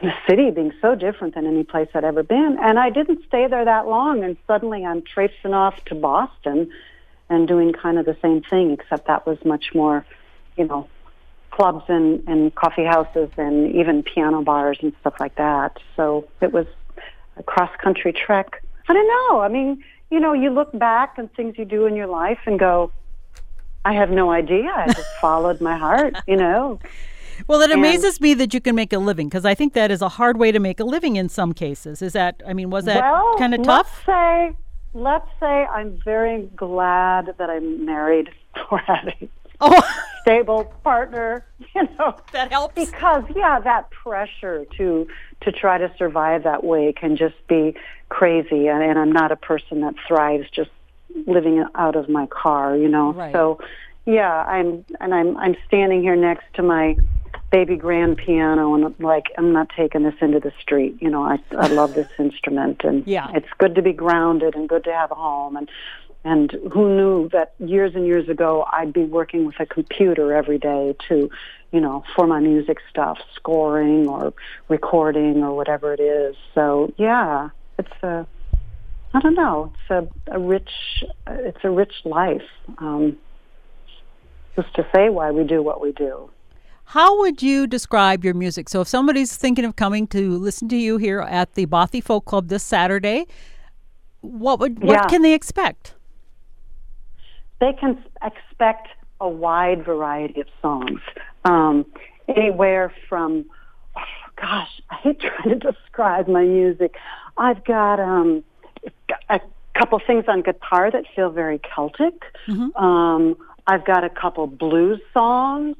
the 0.00 0.12
city 0.28 0.50
being 0.50 0.72
so 0.80 0.94
different 0.94 1.34
than 1.34 1.46
any 1.46 1.64
place 1.64 1.88
I'd 1.94 2.04
ever 2.04 2.22
been, 2.22 2.58
and 2.60 2.78
I 2.78 2.90
didn't 2.90 3.24
stay 3.26 3.46
there 3.46 3.64
that 3.64 3.86
long. 3.86 4.24
And 4.24 4.36
suddenly 4.46 4.84
I'm 4.84 5.02
traipsing 5.02 5.54
off 5.54 5.84
to 5.86 5.94
Boston 5.94 6.70
and 7.28 7.46
doing 7.46 7.72
kind 7.72 7.98
of 7.98 8.06
the 8.06 8.16
same 8.22 8.42
thing, 8.42 8.72
except 8.72 9.06
that 9.06 9.26
was 9.26 9.38
much 9.44 9.74
more, 9.74 10.04
you 10.56 10.66
know, 10.66 10.88
clubs 11.50 11.84
and, 11.88 12.22
and 12.26 12.54
coffee 12.54 12.84
houses 12.84 13.30
and 13.36 13.74
even 13.74 14.02
piano 14.02 14.42
bars 14.42 14.78
and 14.82 14.92
stuff 15.00 15.14
like 15.20 15.34
that. 15.36 15.78
So 15.96 16.28
it 16.40 16.52
was 16.52 16.66
a 17.36 17.42
cross 17.42 17.70
country 17.82 18.12
trek. 18.12 18.62
I 18.88 18.92
don't 18.92 19.08
know. 19.08 19.40
I 19.40 19.48
mean, 19.48 19.82
you 20.10 20.20
know, 20.20 20.32
you 20.32 20.50
look 20.50 20.76
back 20.76 21.14
on 21.18 21.28
things 21.28 21.56
you 21.58 21.64
do 21.64 21.86
in 21.86 21.94
your 21.94 22.06
life 22.06 22.40
and 22.46 22.58
go, 22.58 22.92
I 23.84 23.94
have 23.94 24.10
no 24.10 24.30
idea. 24.30 24.72
I 24.74 24.86
just 24.92 25.08
followed 25.20 25.60
my 25.60 25.76
heart, 25.76 26.16
you 26.26 26.36
know. 26.36 26.80
Well, 27.46 27.60
it 27.60 27.70
And- 27.70 27.80
amazes 27.80 28.20
me 28.20 28.34
that 28.34 28.52
you 28.54 28.60
can 28.60 28.74
make 28.74 28.92
a 28.92 28.98
living 28.98 29.28
because 29.28 29.44
I 29.44 29.54
think 29.54 29.72
that 29.74 29.90
is 29.90 30.02
a 30.02 30.08
hard 30.08 30.36
way 30.38 30.52
to 30.52 30.58
make 30.58 30.80
a 30.80 30.84
living 30.84 31.16
in 31.16 31.28
some 31.28 31.52
cases. 31.52 32.02
Is 32.02 32.12
that? 32.12 32.42
I 32.46 32.52
mean, 32.52 32.70
was 32.70 32.84
that 32.86 33.02
well, 33.02 33.36
kind 33.38 33.54
of 33.54 33.62
tough? 33.62 34.04
let's 34.06 34.06
say, 34.06 34.56
let's 34.94 35.28
say 35.40 35.64
I'm 35.66 35.98
very 36.04 36.48
glad 36.56 37.34
that 37.38 37.50
I'm 37.50 37.84
married 37.84 38.30
or 38.70 38.78
have 38.78 39.08
a 39.08 39.28
Oh, 39.62 39.78
stable 40.22 40.72
partner, 40.82 41.44
you 41.74 41.82
know. 41.98 42.16
that 42.32 42.50
helps. 42.50 42.74
Because 42.74 43.24
yeah, 43.36 43.60
that 43.60 43.90
pressure 43.90 44.64
to 44.78 45.06
to 45.42 45.52
try 45.52 45.76
to 45.78 45.92
survive 45.98 46.44
that 46.44 46.64
way 46.64 46.92
can 46.92 47.16
just 47.16 47.34
be 47.46 47.74
crazy, 48.08 48.68
and, 48.68 48.82
and 48.82 48.98
I'm 48.98 49.12
not 49.12 49.32
a 49.32 49.36
person 49.36 49.80
that 49.82 49.94
thrives 50.08 50.48
just 50.50 50.70
living 51.26 51.64
out 51.74 51.94
of 51.96 52.08
my 52.08 52.26
car, 52.26 52.76
you 52.76 52.88
know. 52.88 53.12
Right. 53.12 53.32
So 53.32 53.60
yeah, 54.06 54.44
I'm 54.44 54.84
and 55.00 55.14
I'm 55.14 55.36
I'm 55.36 55.56
standing 55.66 56.00
here 56.00 56.16
next 56.16 56.44
to 56.54 56.62
my 56.62 56.96
baby 57.50 57.76
grand 57.76 58.16
piano, 58.16 58.74
and 58.74 58.94
like 59.00 59.26
I'm 59.36 59.52
not 59.52 59.68
taking 59.76 60.02
this 60.04 60.14
into 60.20 60.40
the 60.40 60.52
street. 60.60 60.96
You 61.00 61.10
know, 61.10 61.24
I 61.24 61.38
I 61.58 61.66
love 61.66 61.94
this 61.94 62.08
instrument, 62.18 62.82
and 62.84 63.06
Yeah. 63.06 63.30
it's 63.34 63.48
good 63.58 63.74
to 63.74 63.82
be 63.82 63.92
grounded 63.92 64.54
and 64.54 64.68
good 64.68 64.84
to 64.84 64.92
have 64.92 65.10
a 65.10 65.16
home 65.16 65.56
and. 65.56 65.68
And 66.22 66.50
who 66.70 66.94
knew 66.94 67.30
that 67.30 67.54
years 67.58 67.94
and 67.94 68.04
years 68.04 68.28
ago 68.28 68.66
I'd 68.70 68.92
be 68.92 69.04
working 69.04 69.46
with 69.46 69.58
a 69.58 69.64
computer 69.64 70.34
every 70.34 70.58
day 70.58 70.94
to, 71.08 71.30
you 71.72 71.80
know, 71.80 72.04
for 72.14 72.26
my 72.26 72.40
music 72.40 72.76
stuff, 72.90 73.16
scoring 73.36 74.06
or 74.06 74.34
recording 74.68 75.42
or 75.42 75.56
whatever 75.56 75.94
it 75.94 76.00
is. 76.00 76.36
So 76.54 76.92
yeah, 76.98 77.48
it's 77.78 78.02
a 78.02 78.26
i 79.14 79.20
don't 79.20 79.34
know. 79.34 79.72
It's 79.74 79.90
a, 80.28 80.36
a 80.36 80.38
rich, 80.38 80.70
it's 81.26 81.64
a 81.64 81.70
rich 81.70 81.94
life. 82.04 82.48
Um, 82.76 83.16
just 84.56 84.74
to 84.74 84.86
say 84.94 85.08
why 85.08 85.30
we 85.30 85.44
do 85.44 85.62
what 85.62 85.80
we 85.80 85.92
do. 85.92 86.30
How 86.90 87.16
would 87.20 87.40
you 87.40 87.68
describe 87.68 88.24
your 88.24 88.34
music? 88.34 88.68
So, 88.68 88.80
if 88.80 88.88
somebody's 88.88 89.36
thinking 89.36 89.64
of 89.64 89.76
coming 89.76 90.08
to 90.08 90.36
listen 90.36 90.68
to 90.70 90.76
you 90.76 90.96
here 90.96 91.20
at 91.20 91.54
the 91.54 91.66
Bothy 91.66 92.02
Folk 92.02 92.24
Club 92.24 92.48
this 92.48 92.64
Saturday, 92.64 93.28
what 94.22 94.58
would 94.58 94.82
what 94.82 94.94
Yeah. 94.94 95.06
can 95.06 95.22
they 95.22 95.32
expect? 95.32 95.94
They 97.60 97.74
can 97.74 98.02
expect 98.24 98.88
a 99.20 99.28
wide 99.28 99.84
variety 99.84 100.40
of 100.40 100.48
songs, 100.60 101.00
um, 101.44 101.86
anywhere 102.26 102.92
from, 103.08 103.44
oh, 103.96 104.00
gosh, 104.34 104.82
I 104.90 104.96
hate 104.96 105.20
trying 105.28 105.60
to 105.60 105.72
describe 105.72 106.26
my 106.26 106.42
music. 106.42 106.96
I've 107.36 107.62
got 107.62 108.00
um, 108.00 108.42
a 109.28 109.38
couple 109.78 110.00
things 110.04 110.24
on 110.26 110.42
guitar 110.42 110.90
that 110.90 111.04
feel 111.14 111.30
very 111.30 111.60
Celtic. 111.72 112.14
Um, 112.74 113.36
I've 113.68 113.84
got 113.84 114.02
a 114.02 114.10
couple 114.10 114.48
blues 114.48 115.00
songs. 115.14 115.76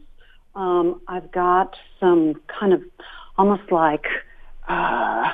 Um, 0.54 1.00
I've 1.06 1.30
got 1.30 1.76
some 1.98 2.40
kind 2.46 2.72
of 2.72 2.82
almost 3.38 3.70
like 3.70 4.06
uh, 4.68 5.32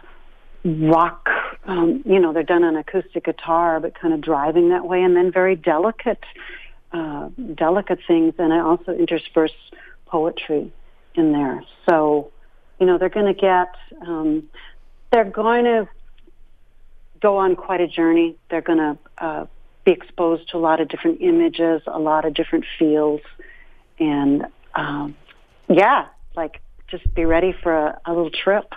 rock. 0.64 1.28
Um, 1.64 2.02
you 2.04 2.20
know, 2.20 2.32
they're 2.32 2.42
done 2.42 2.64
on 2.64 2.76
acoustic 2.76 3.24
guitar, 3.24 3.80
but 3.80 3.98
kind 3.98 4.14
of 4.14 4.20
driving 4.20 4.68
that 4.70 4.86
way, 4.86 5.02
and 5.02 5.16
then 5.16 5.32
very 5.32 5.56
delicate, 5.56 6.22
uh, 6.92 7.28
delicate 7.54 7.98
things. 8.06 8.34
And 8.38 8.52
I 8.52 8.60
also 8.60 8.92
intersperse 8.92 9.54
poetry 10.06 10.72
in 11.14 11.32
there. 11.32 11.64
So, 11.88 12.30
you 12.78 12.86
know, 12.86 12.98
they're 12.98 13.08
going 13.08 13.34
to 13.34 13.40
get. 13.40 13.74
Um, 14.06 14.48
they're 15.10 15.24
going 15.24 15.64
to 15.64 15.88
go 17.20 17.38
on 17.38 17.56
quite 17.56 17.80
a 17.80 17.88
journey. 17.88 18.36
They're 18.50 18.60
going 18.60 18.78
to 18.78 18.98
uh, 19.18 19.46
be 19.84 19.92
exposed 19.92 20.50
to 20.50 20.56
a 20.56 20.58
lot 20.58 20.80
of 20.80 20.88
different 20.88 21.20
images, 21.22 21.82
a 21.86 21.98
lot 21.98 22.24
of 22.24 22.34
different 22.34 22.64
feels, 22.78 23.20
and 23.98 24.46
um, 24.76 25.16
yeah, 25.68 26.06
like 26.36 26.60
just 26.88 27.12
be 27.14 27.24
ready 27.24 27.54
for 27.62 27.74
a, 27.74 28.00
a 28.06 28.12
little 28.12 28.30
trip. 28.30 28.72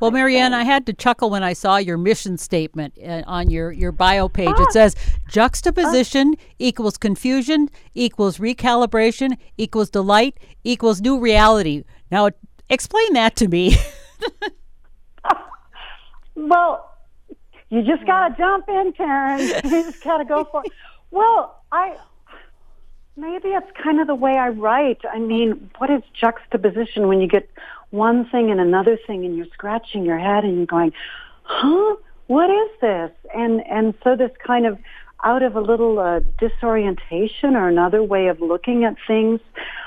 Well, 0.00 0.10
Marienne, 0.10 0.54
I 0.54 0.64
had 0.64 0.86
to 0.86 0.92
chuckle 0.92 1.30
when 1.30 1.42
I 1.42 1.52
saw 1.52 1.76
your 1.76 1.96
mission 1.96 2.36
statement 2.36 2.98
uh, 3.04 3.22
on 3.26 3.50
your, 3.50 3.72
your 3.72 3.92
bio 3.92 4.28
page. 4.28 4.54
It 4.58 4.72
says 4.72 4.96
juxtaposition 5.28 6.34
equals 6.58 6.96
confusion 6.96 7.68
equals 7.94 8.38
recalibration 8.38 9.36
equals 9.56 9.90
delight 9.90 10.38
equals 10.62 11.00
new 11.00 11.18
reality. 11.18 11.84
Now, 12.10 12.30
explain 12.68 13.12
that 13.14 13.36
to 13.36 13.48
me. 13.48 13.76
Well, 16.36 16.90
you 17.70 17.82
just 17.82 18.04
got 18.06 18.28
to 18.28 18.36
jump 18.36 18.68
in, 18.68 18.92
Karen. 18.92 19.40
You 19.64 19.70
just 19.70 20.02
got 20.02 20.18
to 20.18 20.24
go 20.24 20.44
for 20.44 20.62
it. 20.64 20.72
Well, 21.10 21.62
I 21.72 21.96
maybe 23.16 23.48
it's 23.48 23.70
kind 23.82 24.00
of 24.00 24.06
the 24.06 24.14
way 24.14 24.36
I 24.36 24.48
write. 24.48 25.00
I 25.10 25.18
mean, 25.18 25.70
what 25.78 25.90
is 25.90 26.02
juxtaposition 26.12 27.08
when 27.08 27.20
you 27.20 27.28
get 27.28 27.48
one 27.90 28.28
thing 28.28 28.50
and 28.50 28.60
another 28.60 28.98
thing, 29.06 29.24
and 29.24 29.36
you're 29.36 29.46
scratching 29.52 30.04
your 30.04 30.18
head 30.18 30.44
and 30.44 30.56
you're 30.56 30.66
going, 30.66 30.92
"Huh? 31.44 31.96
What 32.26 32.50
is 32.50 32.70
this?" 32.80 33.12
And 33.34 33.64
and 33.66 33.94
so 34.02 34.16
this 34.16 34.32
kind 34.44 34.66
of 34.66 34.78
out 35.22 35.42
of 35.42 35.56
a 35.56 35.60
little 35.60 35.98
uh, 35.98 36.20
disorientation 36.38 37.56
or 37.56 37.68
another 37.68 38.02
way 38.02 38.28
of 38.28 38.40
looking 38.40 38.84
at 38.84 38.96
things. 39.06 39.40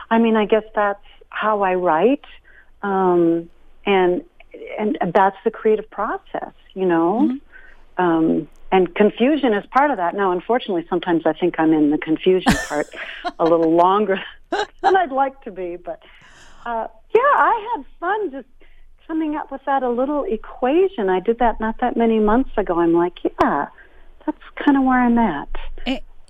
I 0.09 0.17
mean, 0.17 0.35
I 0.35 0.45
guess 0.45 0.63
that's 0.73 1.03
how 1.29 1.61
I 1.61 1.75
write, 1.75 2.25
um, 2.81 3.49
and 3.85 4.23
and 4.79 4.97
that's 5.13 5.37
the 5.43 5.51
creative 5.51 5.89
process, 5.89 6.53
you 6.73 6.85
know. 6.85 7.37
Um, 7.97 8.47
and 8.71 8.93
confusion 8.95 9.53
is 9.53 9.65
part 9.67 9.91
of 9.91 9.97
that. 9.97 10.15
Now, 10.15 10.31
unfortunately, 10.31 10.85
sometimes 10.89 11.23
I 11.25 11.33
think 11.33 11.55
I'm 11.57 11.73
in 11.73 11.89
the 11.89 11.97
confusion 11.97 12.53
part 12.67 12.87
a 13.39 13.43
little 13.43 13.75
longer 13.75 14.19
than 14.51 14.95
I'd 14.95 15.11
like 15.11 15.41
to 15.43 15.51
be. 15.51 15.77
But 15.77 16.01
uh, 16.65 16.87
yeah, 17.13 17.21
I 17.21 17.75
had 17.75 17.85
fun 17.99 18.31
just 18.31 18.47
coming 19.07 19.35
up 19.35 19.51
with 19.51 19.61
that 19.65 19.83
a 19.83 19.89
little 19.89 20.23
equation. 20.25 21.09
I 21.09 21.21
did 21.21 21.39
that 21.39 21.59
not 21.59 21.79
that 21.79 21.95
many 21.95 22.19
months 22.19 22.51
ago. 22.57 22.79
I'm 22.79 22.93
like, 22.93 23.17
yeah, 23.23 23.67
that's 24.25 24.41
kind 24.63 24.77
of 24.77 24.83
where 24.83 24.99
I'm 25.01 25.17
at. 25.17 25.49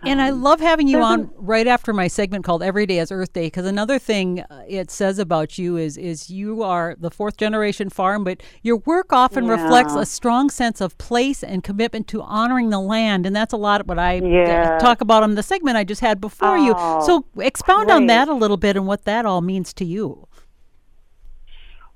And, 0.03 0.21
I 0.21 0.29
love 0.29 0.59
having 0.59 0.87
you 0.87 1.01
on 1.01 1.31
right 1.35 1.65
after 1.67 1.91
my 1.91 2.07
segment 2.07 2.45
called 2.45 2.61
Every 2.61 2.85
Day 2.85 2.99
is 2.99 3.11
Earth 3.11 3.33
Day 3.33 3.47
because 3.47 3.65
another 3.65 3.97
thing 3.97 4.41
uh, 4.41 4.63
it 4.67 4.91
says 4.91 5.17
about 5.17 5.57
you 5.57 5.75
is 5.75 5.97
is 5.97 6.29
you 6.29 6.61
are 6.61 6.95
the 6.99 7.09
fourth 7.09 7.37
generation 7.37 7.89
farm, 7.89 8.23
but 8.23 8.41
your 8.61 8.77
work 8.77 9.11
often 9.11 9.47
reflects 9.47 9.95
a 9.95 10.05
strong 10.05 10.49
sense 10.49 10.81
of 10.81 10.97
place 10.97 11.43
and 11.43 11.63
commitment 11.63 12.07
to 12.09 12.21
honoring 12.21 12.69
the 12.69 12.79
land, 12.79 13.25
and 13.25 13.35
that's 13.35 13.53
a 13.53 13.57
lot 13.57 13.81
of 13.81 13.87
what 13.87 13.97
I 13.97 14.15
Yeah. 14.15 14.77
talk 14.79 15.01
about 15.01 15.23
on 15.23 15.35
the 15.35 15.43
segment 15.43 15.77
I 15.77 15.83
just 15.83 16.01
had 16.01 16.21
before 16.21 16.57
you. 16.57 16.73
Oh, 16.77 16.99
So 17.01 17.25
expound 17.41 17.89
on 17.89 18.05
that 18.07 18.27
a 18.27 18.33
little 18.33 18.57
bit 18.57 18.75
and 18.75 18.85
what 18.85 19.03
that 19.05 19.25
all 19.25 19.41
means 19.41 19.73
to 19.73 19.85
you. 19.85 20.27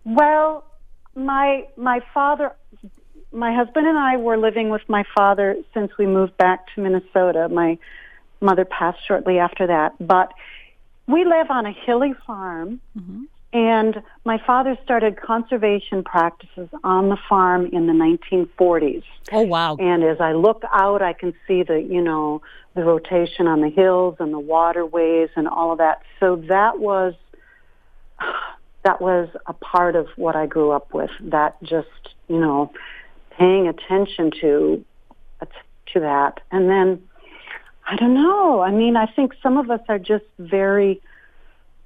Well, 0.03 0.63
my 1.15 1.67
my 1.77 1.99
father, 2.13 2.53
my 3.31 3.53
husband 3.53 3.87
and 3.87 3.97
I 3.97 4.17
were 4.17 4.37
living 4.37 4.69
with 4.69 4.81
my 4.87 5.03
father 5.15 5.55
since 5.73 5.91
we 5.97 6.05
moved 6.05 6.37
back 6.37 6.65
to 6.75 6.81
Minnesota. 6.81 7.47
My 7.49 7.77
mother 8.41 8.65
passed 8.65 8.99
shortly 9.07 9.39
after 9.39 9.67
that, 9.67 9.95
but 9.99 10.33
we 11.07 11.23
live 11.23 11.49
on 11.49 11.65
a 11.65 11.71
hilly 11.71 12.13
farm. 12.25 12.81
Mm-hmm. 12.97 13.23
And 13.53 14.01
my 14.23 14.41
father 14.45 14.77
started 14.81 15.19
conservation 15.19 16.03
practices 16.05 16.69
on 16.85 17.09
the 17.09 17.17
farm 17.27 17.65
in 17.65 17.85
the 17.85 17.93
1940s. 17.93 19.03
Oh 19.33 19.41
wow! 19.41 19.75
And 19.75 20.05
as 20.05 20.21
I 20.21 20.31
look 20.31 20.63
out, 20.71 21.01
I 21.01 21.11
can 21.11 21.33
see 21.45 21.63
the, 21.63 21.81
you 21.81 22.01
know, 22.01 22.41
the 22.75 22.83
rotation 22.85 23.47
on 23.47 23.59
the 23.59 23.69
hills 23.69 24.15
and 24.19 24.33
the 24.33 24.39
waterways 24.39 25.29
and 25.35 25.49
all 25.49 25.73
of 25.73 25.79
that. 25.79 26.01
So 26.21 26.37
that 26.47 26.79
was, 26.79 27.13
that 28.83 29.01
was 29.01 29.27
a 29.45 29.53
part 29.53 29.97
of 29.97 30.07
what 30.15 30.37
I 30.37 30.45
grew 30.45 30.71
up 30.71 30.93
with. 30.93 31.11
That 31.19 31.61
just, 31.61 31.89
you 32.29 32.39
know, 32.39 32.71
paying 33.37 33.67
attention 33.67 34.31
to, 34.41 34.85
to 35.93 35.99
that. 35.99 36.39
And 36.51 36.69
then, 36.69 37.01
I 37.87 37.95
don't 37.95 38.13
know. 38.13 38.61
I 38.61 38.71
mean, 38.71 38.95
I 38.95 39.07
think 39.07 39.33
some 39.41 39.57
of 39.57 39.69
us 39.69 39.81
are 39.89 39.99
just 39.99 40.25
very, 40.39 41.01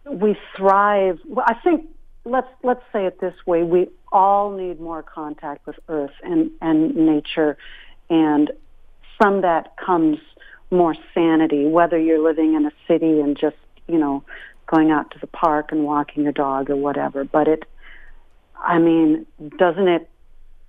we 0.06 0.38
thrive. 0.56 1.20
Well, 1.26 1.46
I 1.48 1.56
think 1.64 1.88
let's 2.26 2.48
let's 2.64 2.82
say 2.92 3.06
it 3.06 3.20
this 3.22 3.34
way: 3.46 3.64
we 3.64 3.88
all 4.12 4.52
need 4.52 4.80
more 4.80 5.04
contact 5.04 5.66
with 5.66 5.78
Earth 5.88 6.12
and 6.24 6.52
and 6.62 6.96
nature, 6.96 7.58
and 8.10 8.52
from 9.18 9.42
that 9.42 9.76
comes 9.78 10.18
more 10.72 10.96
sanity. 11.14 11.66
Whether 11.66 11.98
you're 11.98 12.24
living 12.24 12.56
in 12.56 12.66
a 12.66 12.72
city 12.88 13.20
and 13.22 13.38
just 13.38 13.58
you 13.88 13.98
know 13.98 14.24
going 14.68 14.92
out 14.92 15.12
to 15.12 15.20
the 15.20 15.28
park 15.28 15.72
and 15.72 15.86
walking 15.86 16.24
your 16.24 16.32
dog 16.32 16.70
or 16.70 16.76
whatever, 16.76 17.24
but 17.24 17.48
it, 17.48 17.64
I 18.60 18.80
mean, 18.80 19.26
doesn't 19.58 19.88
it? 19.88 20.10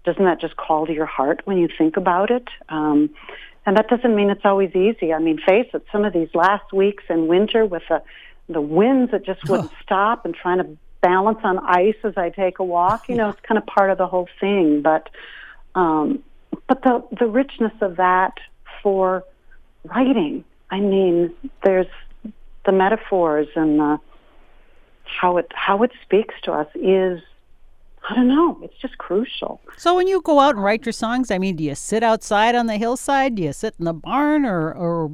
Doesn't 0.07 0.25
that 0.25 0.41
just 0.41 0.57
call 0.57 0.87
to 0.87 0.93
your 0.95 1.05
heart 1.05 1.43
when 1.45 1.59
you 1.59 1.69
think 1.77 1.97
about 1.97 2.31
it? 2.31 2.49
Um, 2.71 3.11
and 3.67 3.77
that 3.77 3.89
doesn't 3.89 4.15
mean 4.15 4.31
it's 4.31 4.45
always 4.45 4.75
easy. 4.75 5.13
I 5.13 5.19
mean, 5.19 5.39
face 5.39 5.69
it, 5.75 5.85
some 5.91 6.05
of 6.05 6.13
these 6.13 6.29
last 6.33 6.73
weeks 6.73 7.03
in 7.11 7.27
winter 7.27 7.67
with 7.67 7.83
the 7.89 8.03
the 8.49 8.61
winds 8.61 9.11
that 9.11 9.27
just 9.27 9.47
wouldn't 9.49 9.73
stop 9.83 10.25
and 10.25 10.33
trying 10.33 10.59
to 10.59 10.77
balance 11.01 11.41
on 11.43 11.59
ice 11.59 11.97
as 12.05 12.17
I 12.17 12.31
take 12.31 12.61
a 12.61 12.65
walk. 12.65 13.09
You 13.09 13.17
know, 13.17 13.31
it's 13.31 13.41
kind 13.41 13.59
of 13.59 13.67
part 13.67 13.91
of 13.91 13.99
the 13.99 14.07
whole 14.07 14.29
thing. 14.41 14.83
But 14.83 15.11
um, 15.75 16.23
but 16.69 16.83
the 16.83 17.05
the 17.19 17.27
richness 17.27 17.73
of 17.81 17.97
that 17.97 18.35
for 18.83 19.25
writing. 19.85 20.45
I 20.71 20.79
mean, 20.79 21.35
there's 21.65 21.89
the 22.65 22.73
metaphors 22.73 23.49
and 23.57 23.81
the 23.81 23.99
how 25.05 25.39
it 25.39 25.51
how 25.53 25.83
it 25.83 25.91
speaks 26.03 26.35
to 26.45 26.53
us 26.53 26.69
is 26.77 27.21
I 28.09 28.15
don't 28.15 28.29
know. 28.29 28.59
It's 28.63 28.77
just 28.81 28.99
crucial. 28.99 29.61
So 29.77 29.97
when 29.97 30.07
you 30.07 30.23
go 30.23 30.39
out 30.39 30.55
and 30.55 30.63
write 30.63 30.87
your 30.87 30.93
songs, 30.93 31.31
I 31.31 31.39
mean, 31.39 31.57
do 31.57 31.65
you 31.65 31.75
sit 31.75 32.03
outside 32.03 32.55
on 32.55 32.67
the 32.67 32.77
hillside? 32.77 33.35
Do 33.35 33.43
you 33.43 33.53
sit 33.53 33.75
in 33.79 33.85
the 33.85 33.93
barn, 33.93 34.45
or 34.45 34.73
or 34.73 35.11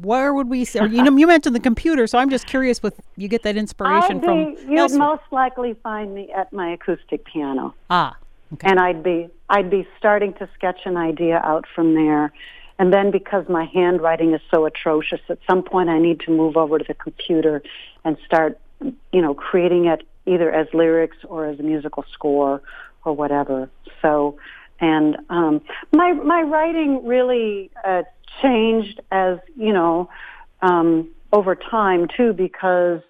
where 0.00 0.32
would 0.32 0.48
we? 0.48 0.66
Or, 0.76 0.86
you 0.86 1.02
know, 1.02 1.16
you 1.16 1.26
mentioned 1.26 1.56
the 1.56 1.60
computer, 1.60 2.06
so 2.06 2.18
I'm 2.18 2.30
just 2.30 2.46
curious. 2.46 2.82
With 2.82 3.00
you 3.16 3.26
get 3.28 3.42
that 3.42 3.56
inspiration 3.56 4.18
I'd 4.18 4.20
be, 4.20 4.26
from 4.26 4.70
you'd 4.70 4.78
elsewhere. 4.78 4.98
most 4.98 5.22
likely 5.32 5.74
find 5.82 6.14
me 6.14 6.30
at 6.32 6.52
my 6.52 6.70
acoustic 6.72 7.24
piano. 7.24 7.74
ah, 7.90 8.16
okay. 8.52 8.70
and 8.70 8.78
I'd 8.78 9.02
be 9.02 9.28
I'd 9.48 9.70
be 9.70 9.86
starting 9.98 10.32
to 10.34 10.48
sketch 10.54 10.80
an 10.84 10.96
idea 10.96 11.38
out 11.38 11.64
from 11.74 11.94
there. 11.94 12.32
And 12.78 12.92
then 12.92 13.10
because 13.10 13.48
my 13.48 13.64
handwriting 13.64 14.34
is 14.34 14.40
so 14.50 14.66
atrocious, 14.66 15.20
at 15.30 15.38
some 15.48 15.62
point 15.62 15.88
I 15.88 15.98
need 15.98 16.20
to 16.20 16.30
move 16.30 16.56
over 16.56 16.78
to 16.78 16.84
the 16.86 16.94
computer 16.94 17.62
and 18.04 18.18
start, 18.26 18.60
you 19.12 19.22
know, 19.22 19.34
creating 19.34 19.86
it 19.86 20.06
either 20.26 20.50
as 20.52 20.66
lyrics 20.74 21.16
or 21.28 21.46
as 21.46 21.58
a 21.58 21.62
musical 21.62 22.04
score 22.12 22.62
or 23.04 23.12
whatever. 23.12 23.70
So, 24.02 24.38
and 24.80 25.16
um, 25.30 25.62
my 25.92 26.12
my 26.12 26.42
writing 26.42 27.06
really 27.06 27.70
uh, 27.84 28.02
changed 28.42 29.00
as 29.10 29.38
you 29.56 29.72
know 29.72 30.10
um, 30.60 31.10
over 31.32 31.54
time 31.54 32.08
too, 32.16 32.32
because 32.32 33.00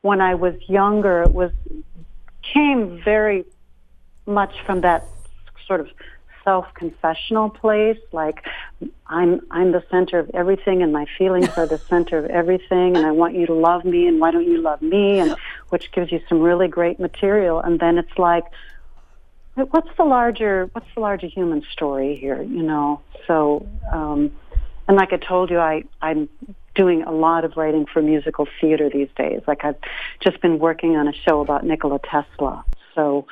when 0.00 0.20
I 0.20 0.34
was 0.34 0.54
younger, 0.68 1.22
it 1.22 1.32
was 1.32 1.52
came 2.54 3.00
very 3.04 3.44
much 4.26 4.54
from 4.64 4.80
that 4.82 5.04
sort 5.66 5.80
of 5.80 5.88
self-confessional 6.48 7.50
place, 7.50 7.98
like 8.10 8.46
I'm 9.06 9.40
I'm 9.50 9.72
the 9.72 9.84
center 9.90 10.18
of 10.18 10.30
everything, 10.32 10.82
and 10.82 10.94
my 10.94 11.04
feelings 11.18 11.50
are 11.58 11.66
the 11.66 11.76
center 11.90 12.16
of 12.16 12.24
everything, 12.40 12.96
and 12.96 13.04
I 13.04 13.10
want 13.10 13.34
you 13.34 13.44
to 13.46 13.52
love 13.52 13.84
me, 13.84 14.06
and 14.06 14.18
why 14.18 14.30
don't 14.30 14.48
you 14.48 14.62
love 14.62 14.80
me, 14.80 15.18
and 15.18 15.36
which 15.68 15.92
gives 15.92 16.10
you 16.10 16.20
some 16.26 16.40
really 16.40 16.68
great 16.68 16.98
material, 16.98 17.60
and 17.60 17.78
then 17.78 17.98
it's 17.98 18.16
like, 18.16 18.44
what's 19.56 19.90
the 19.98 20.04
larger 20.04 20.70
what's 20.72 20.86
the 20.94 21.00
larger 21.00 21.26
human 21.26 21.62
story 21.70 22.16
here, 22.16 22.40
you 22.40 22.62
know? 22.62 23.02
So, 23.26 23.66
um, 23.92 24.32
and 24.86 24.96
like 24.96 25.12
I 25.12 25.18
told 25.18 25.50
you, 25.50 25.58
I 25.58 25.84
I'm 26.00 26.30
doing 26.74 27.02
a 27.02 27.12
lot 27.12 27.44
of 27.44 27.58
writing 27.58 27.84
for 27.92 28.00
musical 28.00 28.46
theater 28.58 28.88
these 28.88 29.10
days. 29.16 29.42
Like 29.46 29.66
I've 29.66 29.80
just 30.20 30.40
been 30.40 30.58
working 30.58 30.96
on 30.96 31.08
a 31.08 31.12
show 31.12 31.40
about 31.40 31.62
Nikola 31.64 31.98
Tesla. 31.98 32.64
So, 32.94 33.26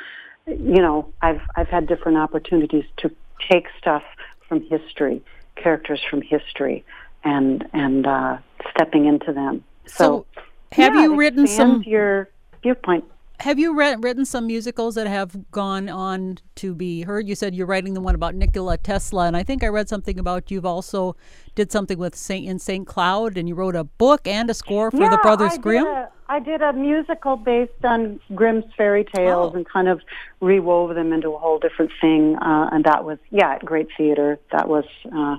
you 0.46 0.80
know, 0.80 1.12
I've 1.22 1.40
I've 1.56 1.68
had 1.68 1.86
different 1.86 2.18
opportunities 2.18 2.84
to 2.98 3.10
take 3.50 3.66
stuff 3.78 4.02
from 4.48 4.62
history, 4.62 5.22
characters 5.56 6.00
from 6.08 6.22
history, 6.22 6.84
and 7.24 7.64
and 7.72 8.06
uh, 8.06 8.38
stepping 8.70 9.06
into 9.06 9.32
them. 9.32 9.64
So, 9.86 10.26
so 10.34 10.42
have 10.72 10.94
yeah, 10.94 11.02
you 11.02 11.16
written 11.16 11.46
some 11.46 11.82
your 11.84 12.28
viewpoint? 12.62 13.04
Have 13.40 13.58
you 13.58 13.76
re- 13.76 13.96
written 13.96 14.24
some 14.24 14.46
musicals 14.46 14.94
that 14.94 15.06
have 15.06 15.50
gone 15.50 15.90
on 15.90 16.38
to 16.54 16.74
be 16.74 17.02
heard? 17.02 17.28
You 17.28 17.34
said 17.34 17.54
you're 17.54 17.66
writing 17.66 17.92
the 17.92 18.00
one 18.00 18.14
about 18.14 18.34
Nikola 18.34 18.78
Tesla, 18.78 19.26
and 19.26 19.36
I 19.36 19.42
think 19.42 19.62
I 19.62 19.66
read 19.66 19.90
something 19.90 20.18
about 20.18 20.50
you've 20.50 20.64
also 20.64 21.16
did 21.54 21.70
something 21.70 21.98
with 21.98 22.16
Saint 22.16 22.48
in 22.48 22.58
Saint 22.58 22.86
Cloud, 22.86 23.36
and 23.36 23.46
you 23.46 23.54
wrote 23.54 23.76
a 23.76 23.84
book 23.84 24.26
and 24.26 24.48
a 24.48 24.54
score 24.54 24.90
for 24.90 25.02
yeah, 25.02 25.10
the 25.10 25.18
Brothers 25.18 25.52
I 25.54 25.56
Grimm. 25.58 26.06
I 26.28 26.40
did 26.40 26.60
a 26.62 26.72
musical 26.72 27.36
based 27.36 27.84
on 27.84 28.20
Grimm's 28.34 28.64
fairy 28.76 29.04
tales 29.04 29.52
Oh. 29.52 29.56
and 29.56 29.66
kind 29.66 29.88
of 29.88 30.00
rewove 30.40 30.94
them 30.94 31.12
into 31.12 31.30
a 31.30 31.38
whole 31.38 31.58
different 31.58 31.92
thing, 32.00 32.36
uh, 32.36 32.68
and 32.72 32.84
that 32.84 33.04
was 33.04 33.18
yeah, 33.30 33.52
at 33.54 33.64
Great 33.64 33.88
Theater. 33.96 34.38
That 34.52 34.68
was 34.68 34.84
uh, 35.14 35.36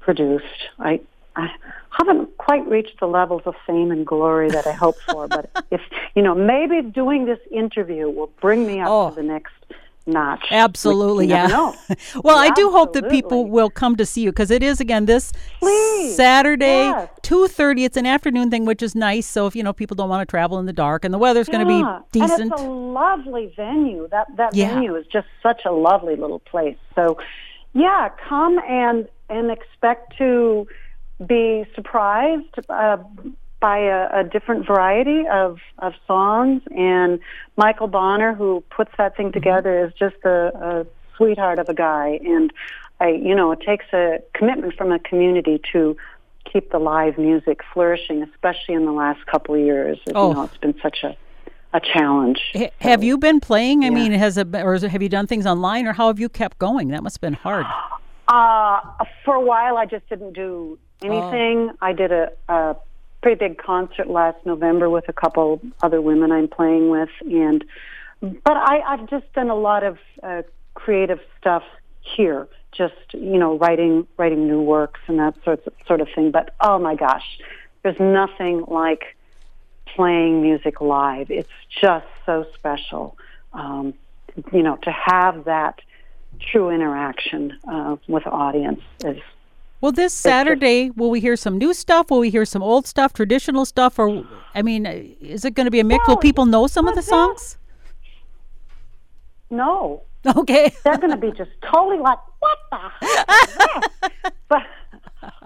produced. 0.00 0.44
I 0.78 1.00
I 1.36 1.50
haven't 1.90 2.36
quite 2.38 2.66
reached 2.68 3.00
the 3.00 3.06
levels 3.06 3.42
of 3.44 3.54
fame 3.66 3.90
and 3.90 4.06
glory 4.06 4.48
that 4.50 4.66
I 4.66 4.72
hoped 4.72 5.00
for, 5.02 5.26
but 5.28 5.50
if 5.70 5.80
you 6.14 6.22
know, 6.22 6.34
maybe 6.34 6.80
doing 6.82 7.24
this 7.26 7.40
interview 7.50 8.08
will 8.08 8.30
bring 8.40 8.66
me 8.66 8.80
up 8.80 8.88
Oh. 8.88 9.10
to 9.10 9.16
the 9.16 9.22
next 9.22 9.52
notch. 10.06 10.44
Absolutely, 10.50 11.26
We- 11.26 11.32
you 11.32 11.38
never 11.38 11.52
yeah. 11.88 11.94
well, 12.24 12.36
I 12.36 12.50
do 12.50 12.70
hope 12.70 12.92
that 12.94 13.08
people 13.10 13.46
will 13.46 13.70
come 13.70 13.96
to 13.96 14.06
see 14.06 14.22
you 14.22 14.30
because 14.30 14.50
it 14.50 14.62
is 14.62 14.80
again 14.80 15.06
this 15.06 15.32
Please, 15.60 16.16
Saturday, 16.16 16.84
yes. 16.88 17.08
two 17.22 17.48
thirty. 17.48 17.84
It's 17.84 17.96
an 17.96 18.06
afternoon 18.06 18.50
thing, 18.50 18.64
which 18.64 18.82
is 18.82 18.94
nice. 18.94 19.26
So 19.26 19.46
if 19.46 19.56
you 19.56 19.62
know 19.62 19.72
people 19.72 19.94
don't 19.94 20.08
want 20.08 20.26
to 20.26 20.30
travel 20.30 20.58
in 20.58 20.66
the 20.66 20.72
dark 20.72 21.04
and 21.04 21.12
the 21.14 21.18
weather's 21.18 21.48
going 21.48 21.66
to 21.66 21.72
Yeah, 21.72 22.00
be 22.12 22.20
decent, 22.20 22.40
And 22.42 22.52
it's 22.52 22.62
a 22.62 22.66
lovely 22.66 23.52
venue. 23.56 24.08
That 24.10 24.26
that 24.36 24.54
Yeah. 24.54 24.74
venue 24.74 24.94
is 24.96 25.06
just 25.06 25.26
such 25.42 25.62
a 25.64 25.72
lovely 25.72 26.16
little 26.16 26.40
place. 26.40 26.76
So, 26.94 27.18
yeah, 27.72 28.10
come 28.28 28.58
and 28.68 29.08
and 29.30 29.50
expect 29.50 30.16
to 30.18 30.66
be 31.26 31.64
surprised 31.74 32.44
uh, 32.68 32.98
by 33.68 33.78
a, 33.78 34.20
a 34.20 34.24
different 34.34 34.62
variety 34.72 35.20
of 35.42 35.50
of 35.86 35.92
songs. 36.06 36.60
And 36.76 37.10
Michael 37.64 37.90
Bonner, 37.98 38.30
who 38.40 38.50
puts 38.78 38.92
that 38.98 39.12
Mm-hmm. 39.12 39.16
thing 39.16 39.32
together, 39.38 39.72
is 39.84 39.92
just 40.04 40.20
a, 40.36 40.38
a 40.70 40.86
sweetheart 41.16 41.58
of 41.62 41.66
a 41.74 41.76
guy. 41.88 42.06
And 42.34 42.46
I, 43.04 43.08
you 43.28 43.34
know, 43.38 43.48
it 43.56 43.60
takes 43.70 43.86
a 43.92 44.04
commitment 44.38 44.72
from 44.78 44.88
a 44.98 45.00
community 45.10 45.56
to 45.72 45.96
keep 46.50 46.64
the 46.76 46.78
live 46.78 47.16
music 47.28 47.58
flourishing, 47.72 48.18
especially 48.30 48.74
in 48.80 48.84
the 48.90 48.96
last 49.04 49.22
couple 49.32 49.52
of 49.58 49.62
years. 49.70 49.98
Oh. 50.14 50.28
You 50.28 50.34
know, 50.34 50.44
it's 50.48 50.62
been 50.66 50.78
such 50.86 50.98
a 51.08 51.12
a 51.78 51.80
challenge. 51.80 52.40
Ha- 52.60 52.74
have 52.90 53.02
you 53.08 53.14
been 53.28 53.40
playing? 53.50 53.78
I 53.82 53.88
yeah. 53.88 53.98
mean, 53.98 54.12
has 54.24 54.34
it, 54.42 54.48
or 54.68 54.72
have 54.94 55.02
you 55.06 55.12
done 55.18 55.26
things 55.32 55.46
online, 55.54 55.84
or 55.88 55.94
how 56.00 56.06
have 56.12 56.20
you 56.24 56.28
kept 56.28 56.56
going? 56.66 56.86
That 56.94 57.02
must 57.02 57.16
have 57.16 57.26
been 57.28 57.40
hard. 57.48 57.66
Uh, 58.28 58.78
for 59.24 59.34
a 59.42 59.44
while, 59.52 59.74
I 59.82 59.86
just 59.94 60.06
didn't 60.12 60.34
do 60.34 60.78
anything. 61.02 61.56
I 61.88 61.92
did 61.92 62.12
a, 62.12 62.24
a 62.48 62.76
pretty 63.24 63.38
big 63.38 63.56
concert 63.56 64.06
last 64.06 64.36
November 64.44 64.90
with 64.90 65.08
a 65.08 65.12
couple 65.14 65.58
other 65.82 66.02
women 66.02 66.30
I'm 66.30 66.46
playing 66.46 66.90
with, 66.90 67.08
and 67.22 67.64
but 68.20 68.54
I, 68.54 68.80
I've 68.80 69.08
just 69.08 69.32
done 69.32 69.48
a 69.48 69.54
lot 69.54 69.82
of 69.82 69.96
uh, 70.22 70.42
creative 70.74 71.20
stuff 71.40 71.62
here. 72.02 72.46
Just 72.72 73.14
you 73.14 73.38
know, 73.38 73.56
writing 73.56 74.06
writing 74.18 74.46
new 74.46 74.60
works 74.60 75.00
and 75.06 75.18
that 75.20 75.42
sort 75.42 75.66
of, 75.66 75.72
sort 75.86 76.02
of 76.02 76.08
thing. 76.14 76.32
But 76.32 76.54
oh 76.60 76.78
my 76.78 76.96
gosh, 76.96 77.24
there's 77.82 77.98
nothing 77.98 78.66
like 78.68 79.16
playing 79.86 80.42
music 80.42 80.82
live. 80.82 81.30
It's 81.30 81.48
just 81.80 82.06
so 82.26 82.46
special. 82.54 83.16
Um, 83.54 83.94
you 84.52 84.62
know, 84.62 84.76
to 84.82 84.90
have 84.90 85.44
that 85.44 85.80
true 86.52 86.68
interaction 86.68 87.58
uh, 87.66 87.96
with 88.06 88.24
the 88.24 88.30
audience 88.30 88.82
is 89.02 89.22
Well, 89.84 89.92
this 89.92 90.14
Saturday, 90.14 90.88
will 90.96 91.10
we 91.10 91.20
hear 91.20 91.36
some 91.36 91.58
new 91.58 91.74
stuff? 91.74 92.10
Will 92.10 92.20
we 92.20 92.30
hear 92.30 92.46
some 92.46 92.62
old 92.62 92.86
stuff, 92.86 93.12
traditional 93.12 93.66
stuff, 93.66 93.98
or 93.98 94.24
I 94.54 94.62
mean, 94.62 94.86
is 94.86 95.44
it 95.44 95.52
going 95.52 95.66
to 95.66 95.70
be 95.70 95.78
a 95.78 95.84
mix? 95.84 96.08
Will 96.08 96.16
people 96.16 96.46
know 96.46 96.66
some 96.66 96.88
of 96.88 96.94
the 96.94 97.02
songs? 97.02 97.58
no. 99.50 100.00
Okay. 100.24 100.74
They're 100.84 100.96
going 100.96 101.10
to 101.10 101.18
be 101.18 101.32
just 101.32 101.50
totally 101.70 101.98
like, 101.98 102.18
what 102.38 102.58
the? 102.72 104.30
But 104.48 104.62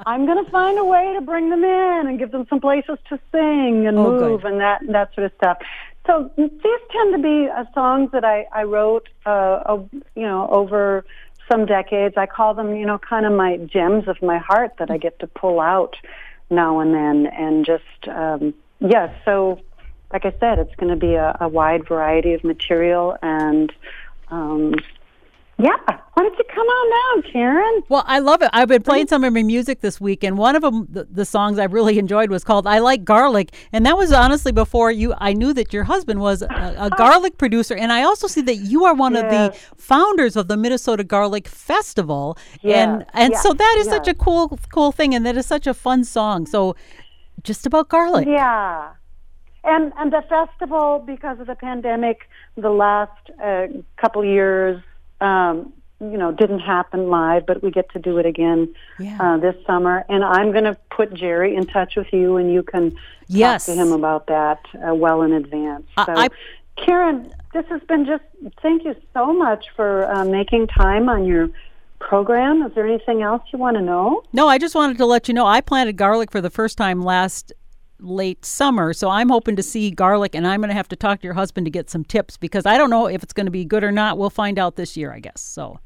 I'm 0.06 0.24
going 0.24 0.44
to 0.44 0.48
find 0.52 0.78
a 0.78 0.84
way 0.84 1.14
to 1.14 1.20
bring 1.20 1.50
them 1.50 1.64
in 1.64 2.04
and 2.06 2.16
give 2.16 2.30
them 2.30 2.46
some 2.48 2.60
places 2.60 2.96
to 3.08 3.18
sing 3.32 3.88
and 3.88 3.98
Oh, 3.98 4.20
good. 4.20 4.30
move 4.30 4.44
and 4.44 4.60
that 4.60 4.82
that 4.86 5.12
sort 5.16 5.24
of 5.24 5.32
stuff. 5.36 5.58
So 6.06 6.30
these 6.36 6.50
tend 6.92 7.12
to 7.12 7.18
be 7.20 7.48
uh, 7.50 7.64
songs 7.74 8.12
that 8.12 8.24
I 8.24 8.46
I 8.52 8.62
wrote, 8.62 9.08
uh, 9.26 9.30
uh, 9.30 9.82
you 10.14 10.22
know, 10.22 10.48
over 10.48 11.04
some 11.50 11.66
decades. 11.66 12.16
I 12.16 12.26
call 12.26 12.54
them, 12.54 12.76
you 12.76 12.86
know, 12.86 12.98
kind 12.98 13.26
of 13.26 13.32
my 13.32 13.56
gems 13.56 14.08
of 14.08 14.20
my 14.22 14.38
heart 14.38 14.72
that 14.78 14.90
I 14.90 14.98
get 14.98 15.18
to 15.20 15.26
pull 15.26 15.60
out 15.60 15.96
now 16.50 16.80
and 16.80 16.94
then, 16.94 17.26
and 17.26 17.64
just 17.64 18.08
um, 18.08 18.54
yeah. 18.80 19.14
So, 19.24 19.60
like 20.12 20.24
I 20.24 20.32
said, 20.40 20.58
it's 20.58 20.74
going 20.76 20.90
to 20.90 20.96
be 20.96 21.14
a, 21.14 21.36
a 21.40 21.48
wide 21.48 21.86
variety 21.86 22.34
of 22.34 22.44
material 22.44 23.16
and. 23.22 23.72
Um, 24.30 24.74
yeah, 25.60 25.76
why 25.86 26.22
don't 26.22 26.38
you 26.38 26.44
come 26.54 26.66
on 26.66 27.22
down, 27.22 27.32
Karen? 27.32 27.82
Well, 27.88 28.04
I 28.06 28.20
love 28.20 28.42
it. 28.42 28.50
I've 28.52 28.68
been 28.68 28.82
playing 28.82 29.08
some 29.08 29.24
of 29.24 29.32
my 29.32 29.42
music 29.42 29.80
this 29.80 30.00
week, 30.00 30.22
and 30.22 30.38
one 30.38 30.54
of 30.54 30.62
them, 30.62 30.86
the, 30.88 31.04
the 31.04 31.24
songs 31.24 31.58
I 31.58 31.64
really 31.64 31.98
enjoyed 31.98 32.30
was 32.30 32.44
called 32.44 32.66
"I 32.66 32.78
Like 32.78 33.04
Garlic," 33.04 33.52
and 33.72 33.84
that 33.84 33.96
was 33.96 34.12
honestly 34.12 34.52
before 34.52 34.92
you. 34.92 35.14
I 35.18 35.32
knew 35.32 35.52
that 35.54 35.72
your 35.72 35.84
husband 35.84 36.20
was 36.20 36.42
a, 36.42 36.74
a 36.78 36.90
garlic 36.96 37.38
producer, 37.38 37.74
and 37.74 37.92
I 37.92 38.02
also 38.02 38.28
see 38.28 38.40
that 38.42 38.56
you 38.56 38.84
are 38.84 38.94
one 38.94 39.16
of 39.16 39.24
the 39.30 39.56
founders 39.76 40.36
of 40.36 40.46
the 40.46 40.56
Minnesota 40.56 41.02
Garlic 41.02 41.48
Festival, 41.48 42.36
and 42.62 43.00
Yes, 43.00 43.10
and 43.14 43.36
so 43.36 43.48
yes, 43.48 43.58
that 43.58 43.76
is 43.80 43.88
such 43.88 44.06
a 44.06 44.14
cool 44.14 44.58
cool 44.72 44.92
thing, 44.92 45.14
and 45.14 45.26
that 45.26 45.36
is 45.36 45.46
such 45.46 45.66
a 45.66 45.74
fun 45.74 46.04
song. 46.04 46.46
So, 46.46 46.76
just 47.42 47.66
about 47.66 47.88
garlic. 47.88 48.28
Yeah. 48.28 48.92
And 49.64 49.92
and 49.98 50.12
the 50.12 50.22
festival 50.28 51.02
because 51.04 51.40
of 51.40 51.48
the 51.48 51.56
pandemic, 51.56 52.28
the 52.56 52.70
last 52.70 53.30
uh, 53.42 53.66
couple 54.00 54.24
years, 54.24 54.80
um, 55.20 55.72
you 56.00 56.16
know, 56.16 56.30
didn't 56.30 56.60
happen 56.60 57.10
live, 57.10 57.44
but 57.44 57.60
we 57.62 57.70
get 57.72 57.90
to 57.90 57.98
do 57.98 58.18
it 58.18 58.26
again 58.26 58.72
Yeah. 59.00 59.16
uh, 59.20 59.36
this 59.38 59.56
summer. 59.66 60.04
And 60.08 60.24
I'm 60.24 60.52
going 60.52 60.64
to 60.64 60.76
put 60.90 61.12
Jerry 61.12 61.56
in 61.56 61.66
touch 61.66 61.96
with 61.96 62.12
you, 62.12 62.36
and 62.36 62.52
you 62.52 62.62
can 62.62 62.96
Yes. 63.26 63.66
talk 63.66 63.74
to 63.74 63.80
him 63.82 63.92
about 63.92 64.28
that 64.28 64.60
uh, 64.88 64.94
well 64.94 65.22
in 65.22 65.32
advance. 65.32 65.84
I- 65.96 66.04
So, 66.06 66.12
I- 66.16 66.28
Karen, 66.76 67.32
this 67.52 67.66
has 67.66 67.80
been 67.88 68.06
just. 68.06 68.22
Thank 68.62 68.84
you 68.84 68.94
so 69.12 69.32
much 69.32 69.66
for 69.74 70.08
uh, 70.12 70.24
making 70.24 70.68
time 70.68 71.08
on 71.08 71.24
your 71.24 71.50
program. 71.98 72.62
Is 72.62 72.72
there 72.76 72.86
anything 72.86 73.22
else 73.22 73.42
you 73.52 73.58
want 73.58 73.76
to 73.76 73.82
know? 73.82 74.22
No, 74.32 74.46
I 74.48 74.58
just 74.58 74.76
wanted 74.76 74.98
to 74.98 75.06
let 75.06 75.26
you 75.26 75.34
know 75.34 75.44
I 75.46 75.60
planted 75.60 75.96
garlic 75.96 76.30
for 76.30 76.40
the 76.40 76.50
first 76.50 76.78
time 76.78 77.02
last 77.02 77.52
late 78.00 78.44
summer. 78.44 78.92
So 78.92 79.08
I'm 79.08 79.28
hoping 79.28 79.56
to 79.56 79.62
see 79.62 79.90
garlic 79.90 80.34
and 80.34 80.46
I'm 80.46 80.60
going 80.60 80.68
to 80.68 80.74
have 80.74 80.88
to 80.88 80.96
talk 80.96 81.20
to 81.20 81.24
your 81.24 81.34
husband 81.34 81.66
to 81.66 81.70
get 81.70 81.90
some 81.90 82.04
tips 82.04 82.36
because 82.36 82.66
I 82.66 82.78
don't 82.78 82.90
know 82.90 83.06
if 83.06 83.22
it's 83.22 83.32
going 83.32 83.46
to 83.46 83.52
be 83.52 83.64
good 83.64 83.84
or 83.84 83.92
not. 83.92 84.18
We'll 84.18 84.30
find 84.30 84.58
out 84.58 84.76
this 84.76 84.96
year, 84.96 85.12
I 85.12 85.20
guess. 85.20 85.40
So, 85.40 85.78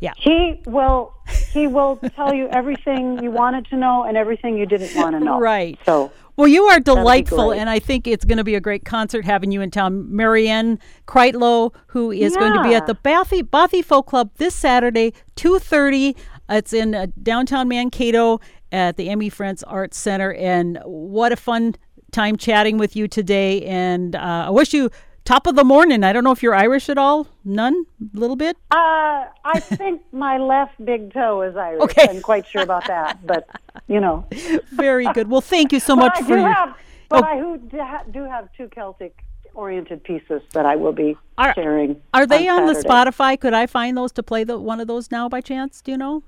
yeah. 0.00 0.12
He 0.16 0.60
will. 0.66 1.14
He 1.52 1.66
will 1.66 1.96
tell 2.14 2.34
you 2.34 2.48
everything 2.48 3.22
you 3.22 3.30
wanted 3.30 3.66
to 3.66 3.76
know 3.76 4.04
and 4.04 4.16
everything 4.16 4.58
you 4.58 4.66
didn't 4.66 4.94
want 4.94 5.18
to 5.18 5.20
know. 5.20 5.40
Right. 5.46 5.78
So 5.86 6.12
Well, 6.36 6.48
you 6.48 6.64
are 6.64 6.80
delightful, 6.80 7.52
and 7.52 7.70
I 7.70 7.78
think 7.78 8.06
it's 8.06 8.24
going 8.24 8.38
to 8.38 8.44
be 8.44 8.54
a 8.54 8.60
great 8.60 8.84
concert 8.84 9.24
having 9.24 9.52
you 9.52 9.60
in 9.60 9.70
town. 9.70 10.14
Marienne 10.14 10.78
Kreitlow, 11.06 11.74
who 11.88 12.10
is 12.12 12.36
going 12.36 12.52
to 12.52 12.62
be 12.62 12.74
at 12.74 12.86
the 12.86 12.94
Bothy, 12.94 13.42
Bothy 13.42 13.82
Folk 13.82 14.06
Club 14.06 14.30
this 14.36 14.54
Saturday, 14.54 15.14
2.30. 15.36 16.16
It's 16.48 16.72
in 16.72 16.94
uh, 16.94 17.06
downtown 17.22 17.68
Mankato 17.68 18.40
at 18.72 18.96
the 18.96 19.08
Emy 19.08 19.32
Frentz 19.32 19.62
Arts 19.66 19.96
Center, 19.98 20.32
and 20.34 20.78
what 20.84 21.32
a 21.32 21.36
fun 21.36 21.74
time 22.12 22.36
chatting 22.36 22.78
with 22.78 22.96
you 22.96 23.08
today. 23.08 23.62
And 23.62 24.14
uh, 24.16 24.44
I 24.46 24.50
wish 24.50 24.72
you 24.72 24.90
top 25.24 25.46
of 25.46 25.56
the 25.56 25.64
morning. 25.64 26.04
I 26.04 26.12
don't 26.12 26.24
know 26.24 26.30
if 26.32 26.42
you're 26.42 26.54
Irish 26.54 26.88
at 26.88 26.98
all. 26.98 27.26
None? 27.44 27.84
A 28.14 28.18
little 28.18 28.36
bit? 28.36 28.56
uh, 28.70 29.24
I 29.44 29.60
think 29.60 30.02
my 30.12 30.38
left 30.38 30.84
big 30.84 31.12
toe 31.12 31.42
is 31.42 31.56
Irish. 31.56 31.82
Okay. 31.82 32.06
I'm 32.08 32.20
quite 32.22 32.46
sure 32.46 32.62
about 32.62 32.86
that, 32.86 33.24
but 33.26 33.48
you 33.88 34.00
know. 34.00 34.26
Very 34.72 35.06
good. 35.12 35.28
Well, 35.30 35.40
thank 35.40 35.72
you 35.72 35.80
so 35.80 35.94
much 35.96 36.12
I 36.16 36.22
for 36.22 36.28
do 36.28 36.40
your... 36.40 36.52
have, 36.52 36.76
but 37.08 37.24
Oh. 37.24 37.26
I 37.26 38.02
do 38.10 38.24
have 38.24 38.48
two 38.56 38.68
Celtic 38.68 39.16
oriented 39.54 40.04
pieces 40.04 40.42
that 40.52 40.66
I 40.66 40.76
will 40.76 40.92
be 40.92 41.16
Are- 41.38 41.54
sharing. 41.54 42.00
Are 42.12 42.26
they 42.26 42.46
on, 42.48 42.66
the 42.66 42.74
Spotify? 42.74 43.38
Could 43.40 43.54
I 43.54 43.66
find 43.66 43.96
those 43.96 44.12
to 44.12 44.22
play 44.22 44.44
the 44.44 44.58
one 44.58 44.80
of 44.80 44.86
those 44.86 45.10
now 45.10 45.28
by 45.28 45.40
chance? 45.40 45.80
Do 45.80 45.92
you 45.92 45.96
know? 45.98 46.22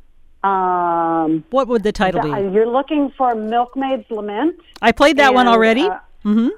Um, 0.44 1.44
What 1.50 1.66
would 1.68 1.82
the 1.82 1.92
title 1.92 2.20
uh, 2.20 2.24
be? 2.40 2.52
you're 2.54 2.66
looking 2.68 3.12
for 3.16 3.34
Milkmaid's 3.34 4.08
Lament. 4.10 4.56
I 4.80 4.92
played 4.92 5.16
that 5.18 5.34
one 5.34 5.48
already. 5.48 5.82
uh, 5.82 5.98
hmm 6.22 6.48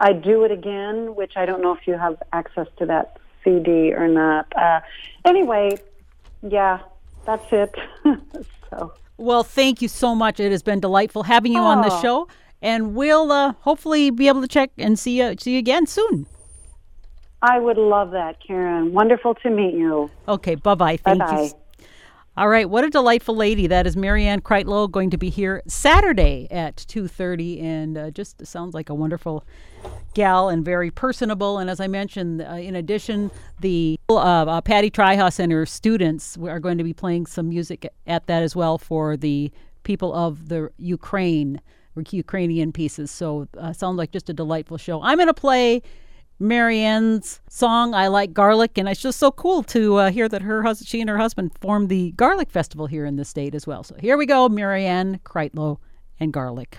I 0.00 0.12
do 0.12 0.44
it 0.44 0.50
again, 0.50 1.14
which 1.14 1.36
I 1.36 1.46
don't 1.46 1.62
know 1.62 1.72
if 1.72 1.86
you 1.86 1.94
have 1.96 2.20
access 2.32 2.66
to 2.78 2.86
that 2.86 3.16
CD 3.42 3.92
or 3.94 4.08
not. 4.08 4.46
Uh, 4.56 4.80
anyway, 5.24 5.78
yeah, 6.42 6.80
that's 7.24 7.46
it. 7.52 7.74
so 8.70 8.92
Well, 9.16 9.44
thank 9.44 9.80
you 9.80 9.88
so 9.88 10.14
much. 10.14 10.40
It 10.40 10.50
has 10.50 10.62
been 10.62 10.80
delightful 10.80 11.22
having 11.22 11.52
you 11.54 11.60
on 11.62 11.80
the 11.80 11.92
Oh. 11.92 12.02
show, 12.02 12.28
and 12.60 12.94
we'll 12.94 13.30
uh, 13.32 13.52
hopefully 13.60 14.10
be 14.10 14.26
able 14.28 14.42
to 14.42 14.48
check 14.48 14.70
and 14.76 14.98
see 14.98 15.18
you 15.20 15.36
see 15.38 15.52
you 15.52 15.58
again 15.58 15.86
soon. 15.86 16.26
I 17.40 17.58
would 17.58 17.78
love 17.78 18.10
that, 18.10 18.38
Karen. 18.46 18.92
Wonderful 18.92 19.34
to 19.36 19.50
meet 19.50 19.74
you. 19.74 20.10
Okay, 20.28 20.56
bye 20.56 20.74
bye. 20.74 20.96
Thank 20.96 21.20
Bye-bye. 21.20 21.42
you. 21.42 21.50
All 22.36 22.48
right, 22.48 22.68
what 22.68 22.82
a 22.82 22.90
delightful 22.90 23.36
lady 23.36 23.68
that 23.68 23.86
is. 23.86 23.96
Marienne 23.96 24.40
Kreitlow 24.40 24.90
going 24.90 25.08
to 25.10 25.16
be 25.16 25.30
here 25.30 25.62
Saturday 25.68 26.48
at 26.50 26.76
two 26.76 27.06
thirty, 27.06 27.60
and 27.60 27.96
uh, 27.96 28.10
just 28.10 28.44
sounds 28.44 28.74
like 28.74 28.90
a 28.90 28.94
wonderful 28.94 29.44
gal 30.14 30.48
and 30.48 30.64
very 30.64 30.90
personable. 30.90 31.58
And 31.58 31.70
as 31.70 31.78
I 31.78 31.86
mentioned, 31.86 32.42
uh, 32.42 32.54
in 32.54 32.74
addition, 32.74 33.30
the 33.60 34.00
uh, 34.08 34.16
uh, 34.16 34.60
Patty 34.62 34.90
Tryhus 34.90 35.38
and 35.38 35.52
her 35.52 35.64
students 35.64 36.36
are 36.38 36.58
going 36.58 36.76
to 36.76 36.82
be 36.82 36.92
playing 36.92 37.26
some 37.26 37.48
music 37.48 37.88
at 38.04 38.26
that 38.26 38.42
as 38.42 38.56
well 38.56 38.78
for 38.78 39.16
the 39.16 39.52
people 39.84 40.12
of 40.12 40.48
the 40.48 40.70
Ukraine, 40.76 41.60
Ukrainian 42.10 42.72
pieces. 42.72 43.12
So 43.12 43.46
uh, 43.56 43.72
sounds 43.72 43.96
like 43.96 44.10
just 44.10 44.28
a 44.28 44.34
delightful 44.34 44.76
show. 44.76 45.00
I'm 45.02 45.18
going 45.18 45.28
to 45.28 45.34
play. 45.34 45.82
Marienne's 46.44 47.40
song 47.48 47.94
"I 47.94 48.08
Like 48.08 48.34
Garlic," 48.34 48.76
and 48.76 48.88
it's 48.88 49.00
just 49.00 49.18
so 49.18 49.30
cool 49.32 49.62
to 49.64 49.96
uh, 49.96 50.10
hear 50.10 50.28
that 50.28 50.42
her 50.42 50.62
hus- 50.62 50.84
she 50.86 51.00
and 51.00 51.08
her 51.08 51.18
husband 51.18 51.52
formed 51.58 51.88
the 51.88 52.12
Garlic 52.12 52.50
Festival 52.50 52.86
here 52.86 53.06
in 53.06 53.16
the 53.16 53.24
state 53.24 53.54
as 53.54 53.66
well. 53.66 53.82
So 53.82 53.96
here 53.98 54.18
we 54.18 54.26
go, 54.26 54.48
Marienne 54.48 55.20
Kreitlow 55.24 55.78
and 56.20 56.32
Garlic. 56.32 56.78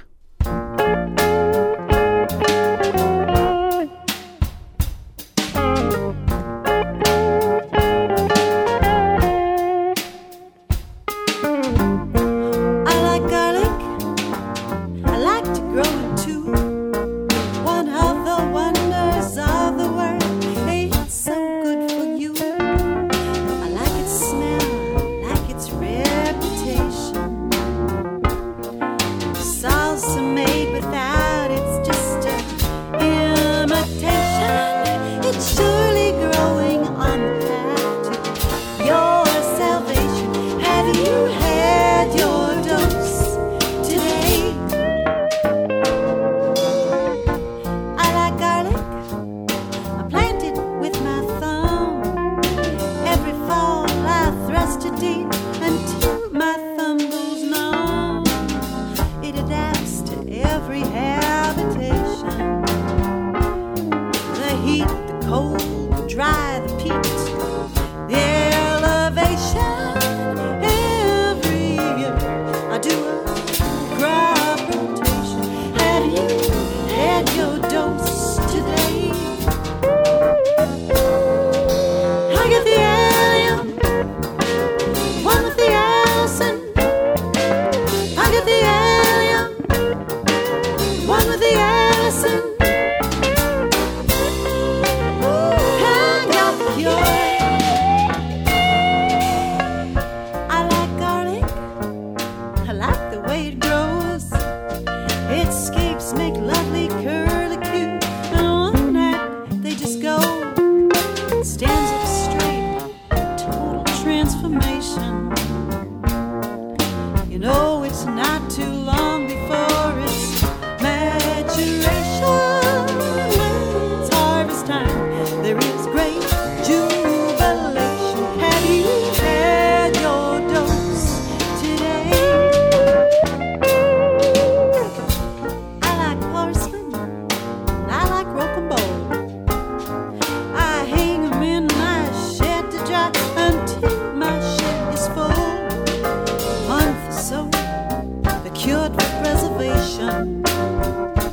Música 150.35 151.24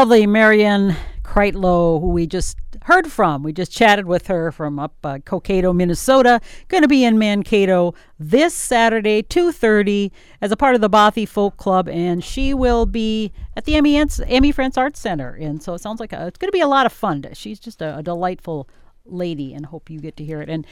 lovely 0.00 0.26
Marienne 0.26 0.94
Kreitlow, 1.22 2.02
who 2.02 2.08
we 2.08 2.26
just 2.26 2.58
heard 2.82 3.10
from. 3.10 3.42
We 3.42 3.54
just 3.54 3.72
chatted 3.72 4.04
with 4.04 4.26
her 4.26 4.52
from 4.52 4.78
up 4.78 4.92
uh, 5.02 5.16
Cokato, 5.24 5.74
Minnesota. 5.74 6.38
Going 6.68 6.82
to 6.82 6.88
be 6.88 7.02
in 7.02 7.18
Mankato 7.18 7.94
this 8.18 8.52
Saturday, 8.52 9.22
2.30, 9.22 10.10
as 10.42 10.52
a 10.52 10.56
part 10.56 10.74
of 10.74 10.82
the 10.82 10.90
Bothy 10.90 11.26
Folk 11.26 11.56
Club, 11.56 11.88
and 11.88 12.22
she 12.22 12.52
will 12.52 12.84
be 12.84 13.32
at 13.56 13.64
the 13.64 13.72
Emy, 13.72 13.94
Emy 14.28 14.54
Frentz 14.54 14.76
Arts 14.76 15.00
Center. 15.00 15.30
And 15.30 15.62
so 15.62 15.72
it 15.72 15.80
sounds 15.80 15.98
like 15.98 16.12
a, 16.12 16.26
it's 16.26 16.36
going 16.36 16.48
to 16.48 16.52
be 16.52 16.60
a 16.60 16.68
lot 16.68 16.84
of 16.84 16.92
fun. 16.92 17.24
She's 17.32 17.58
just 17.58 17.80
a, 17.80 17.96
a 17.96 18.02
delightful 18.02 18.68
lady 19.06 19.54
and 19.54 19.64
hope 19.64 19.88
you 19.88 19.98
get 19.98 20.18
to 20.18 20.24
hear 20.24 20.42
it. 20.42 20.50
And 20.50 20.66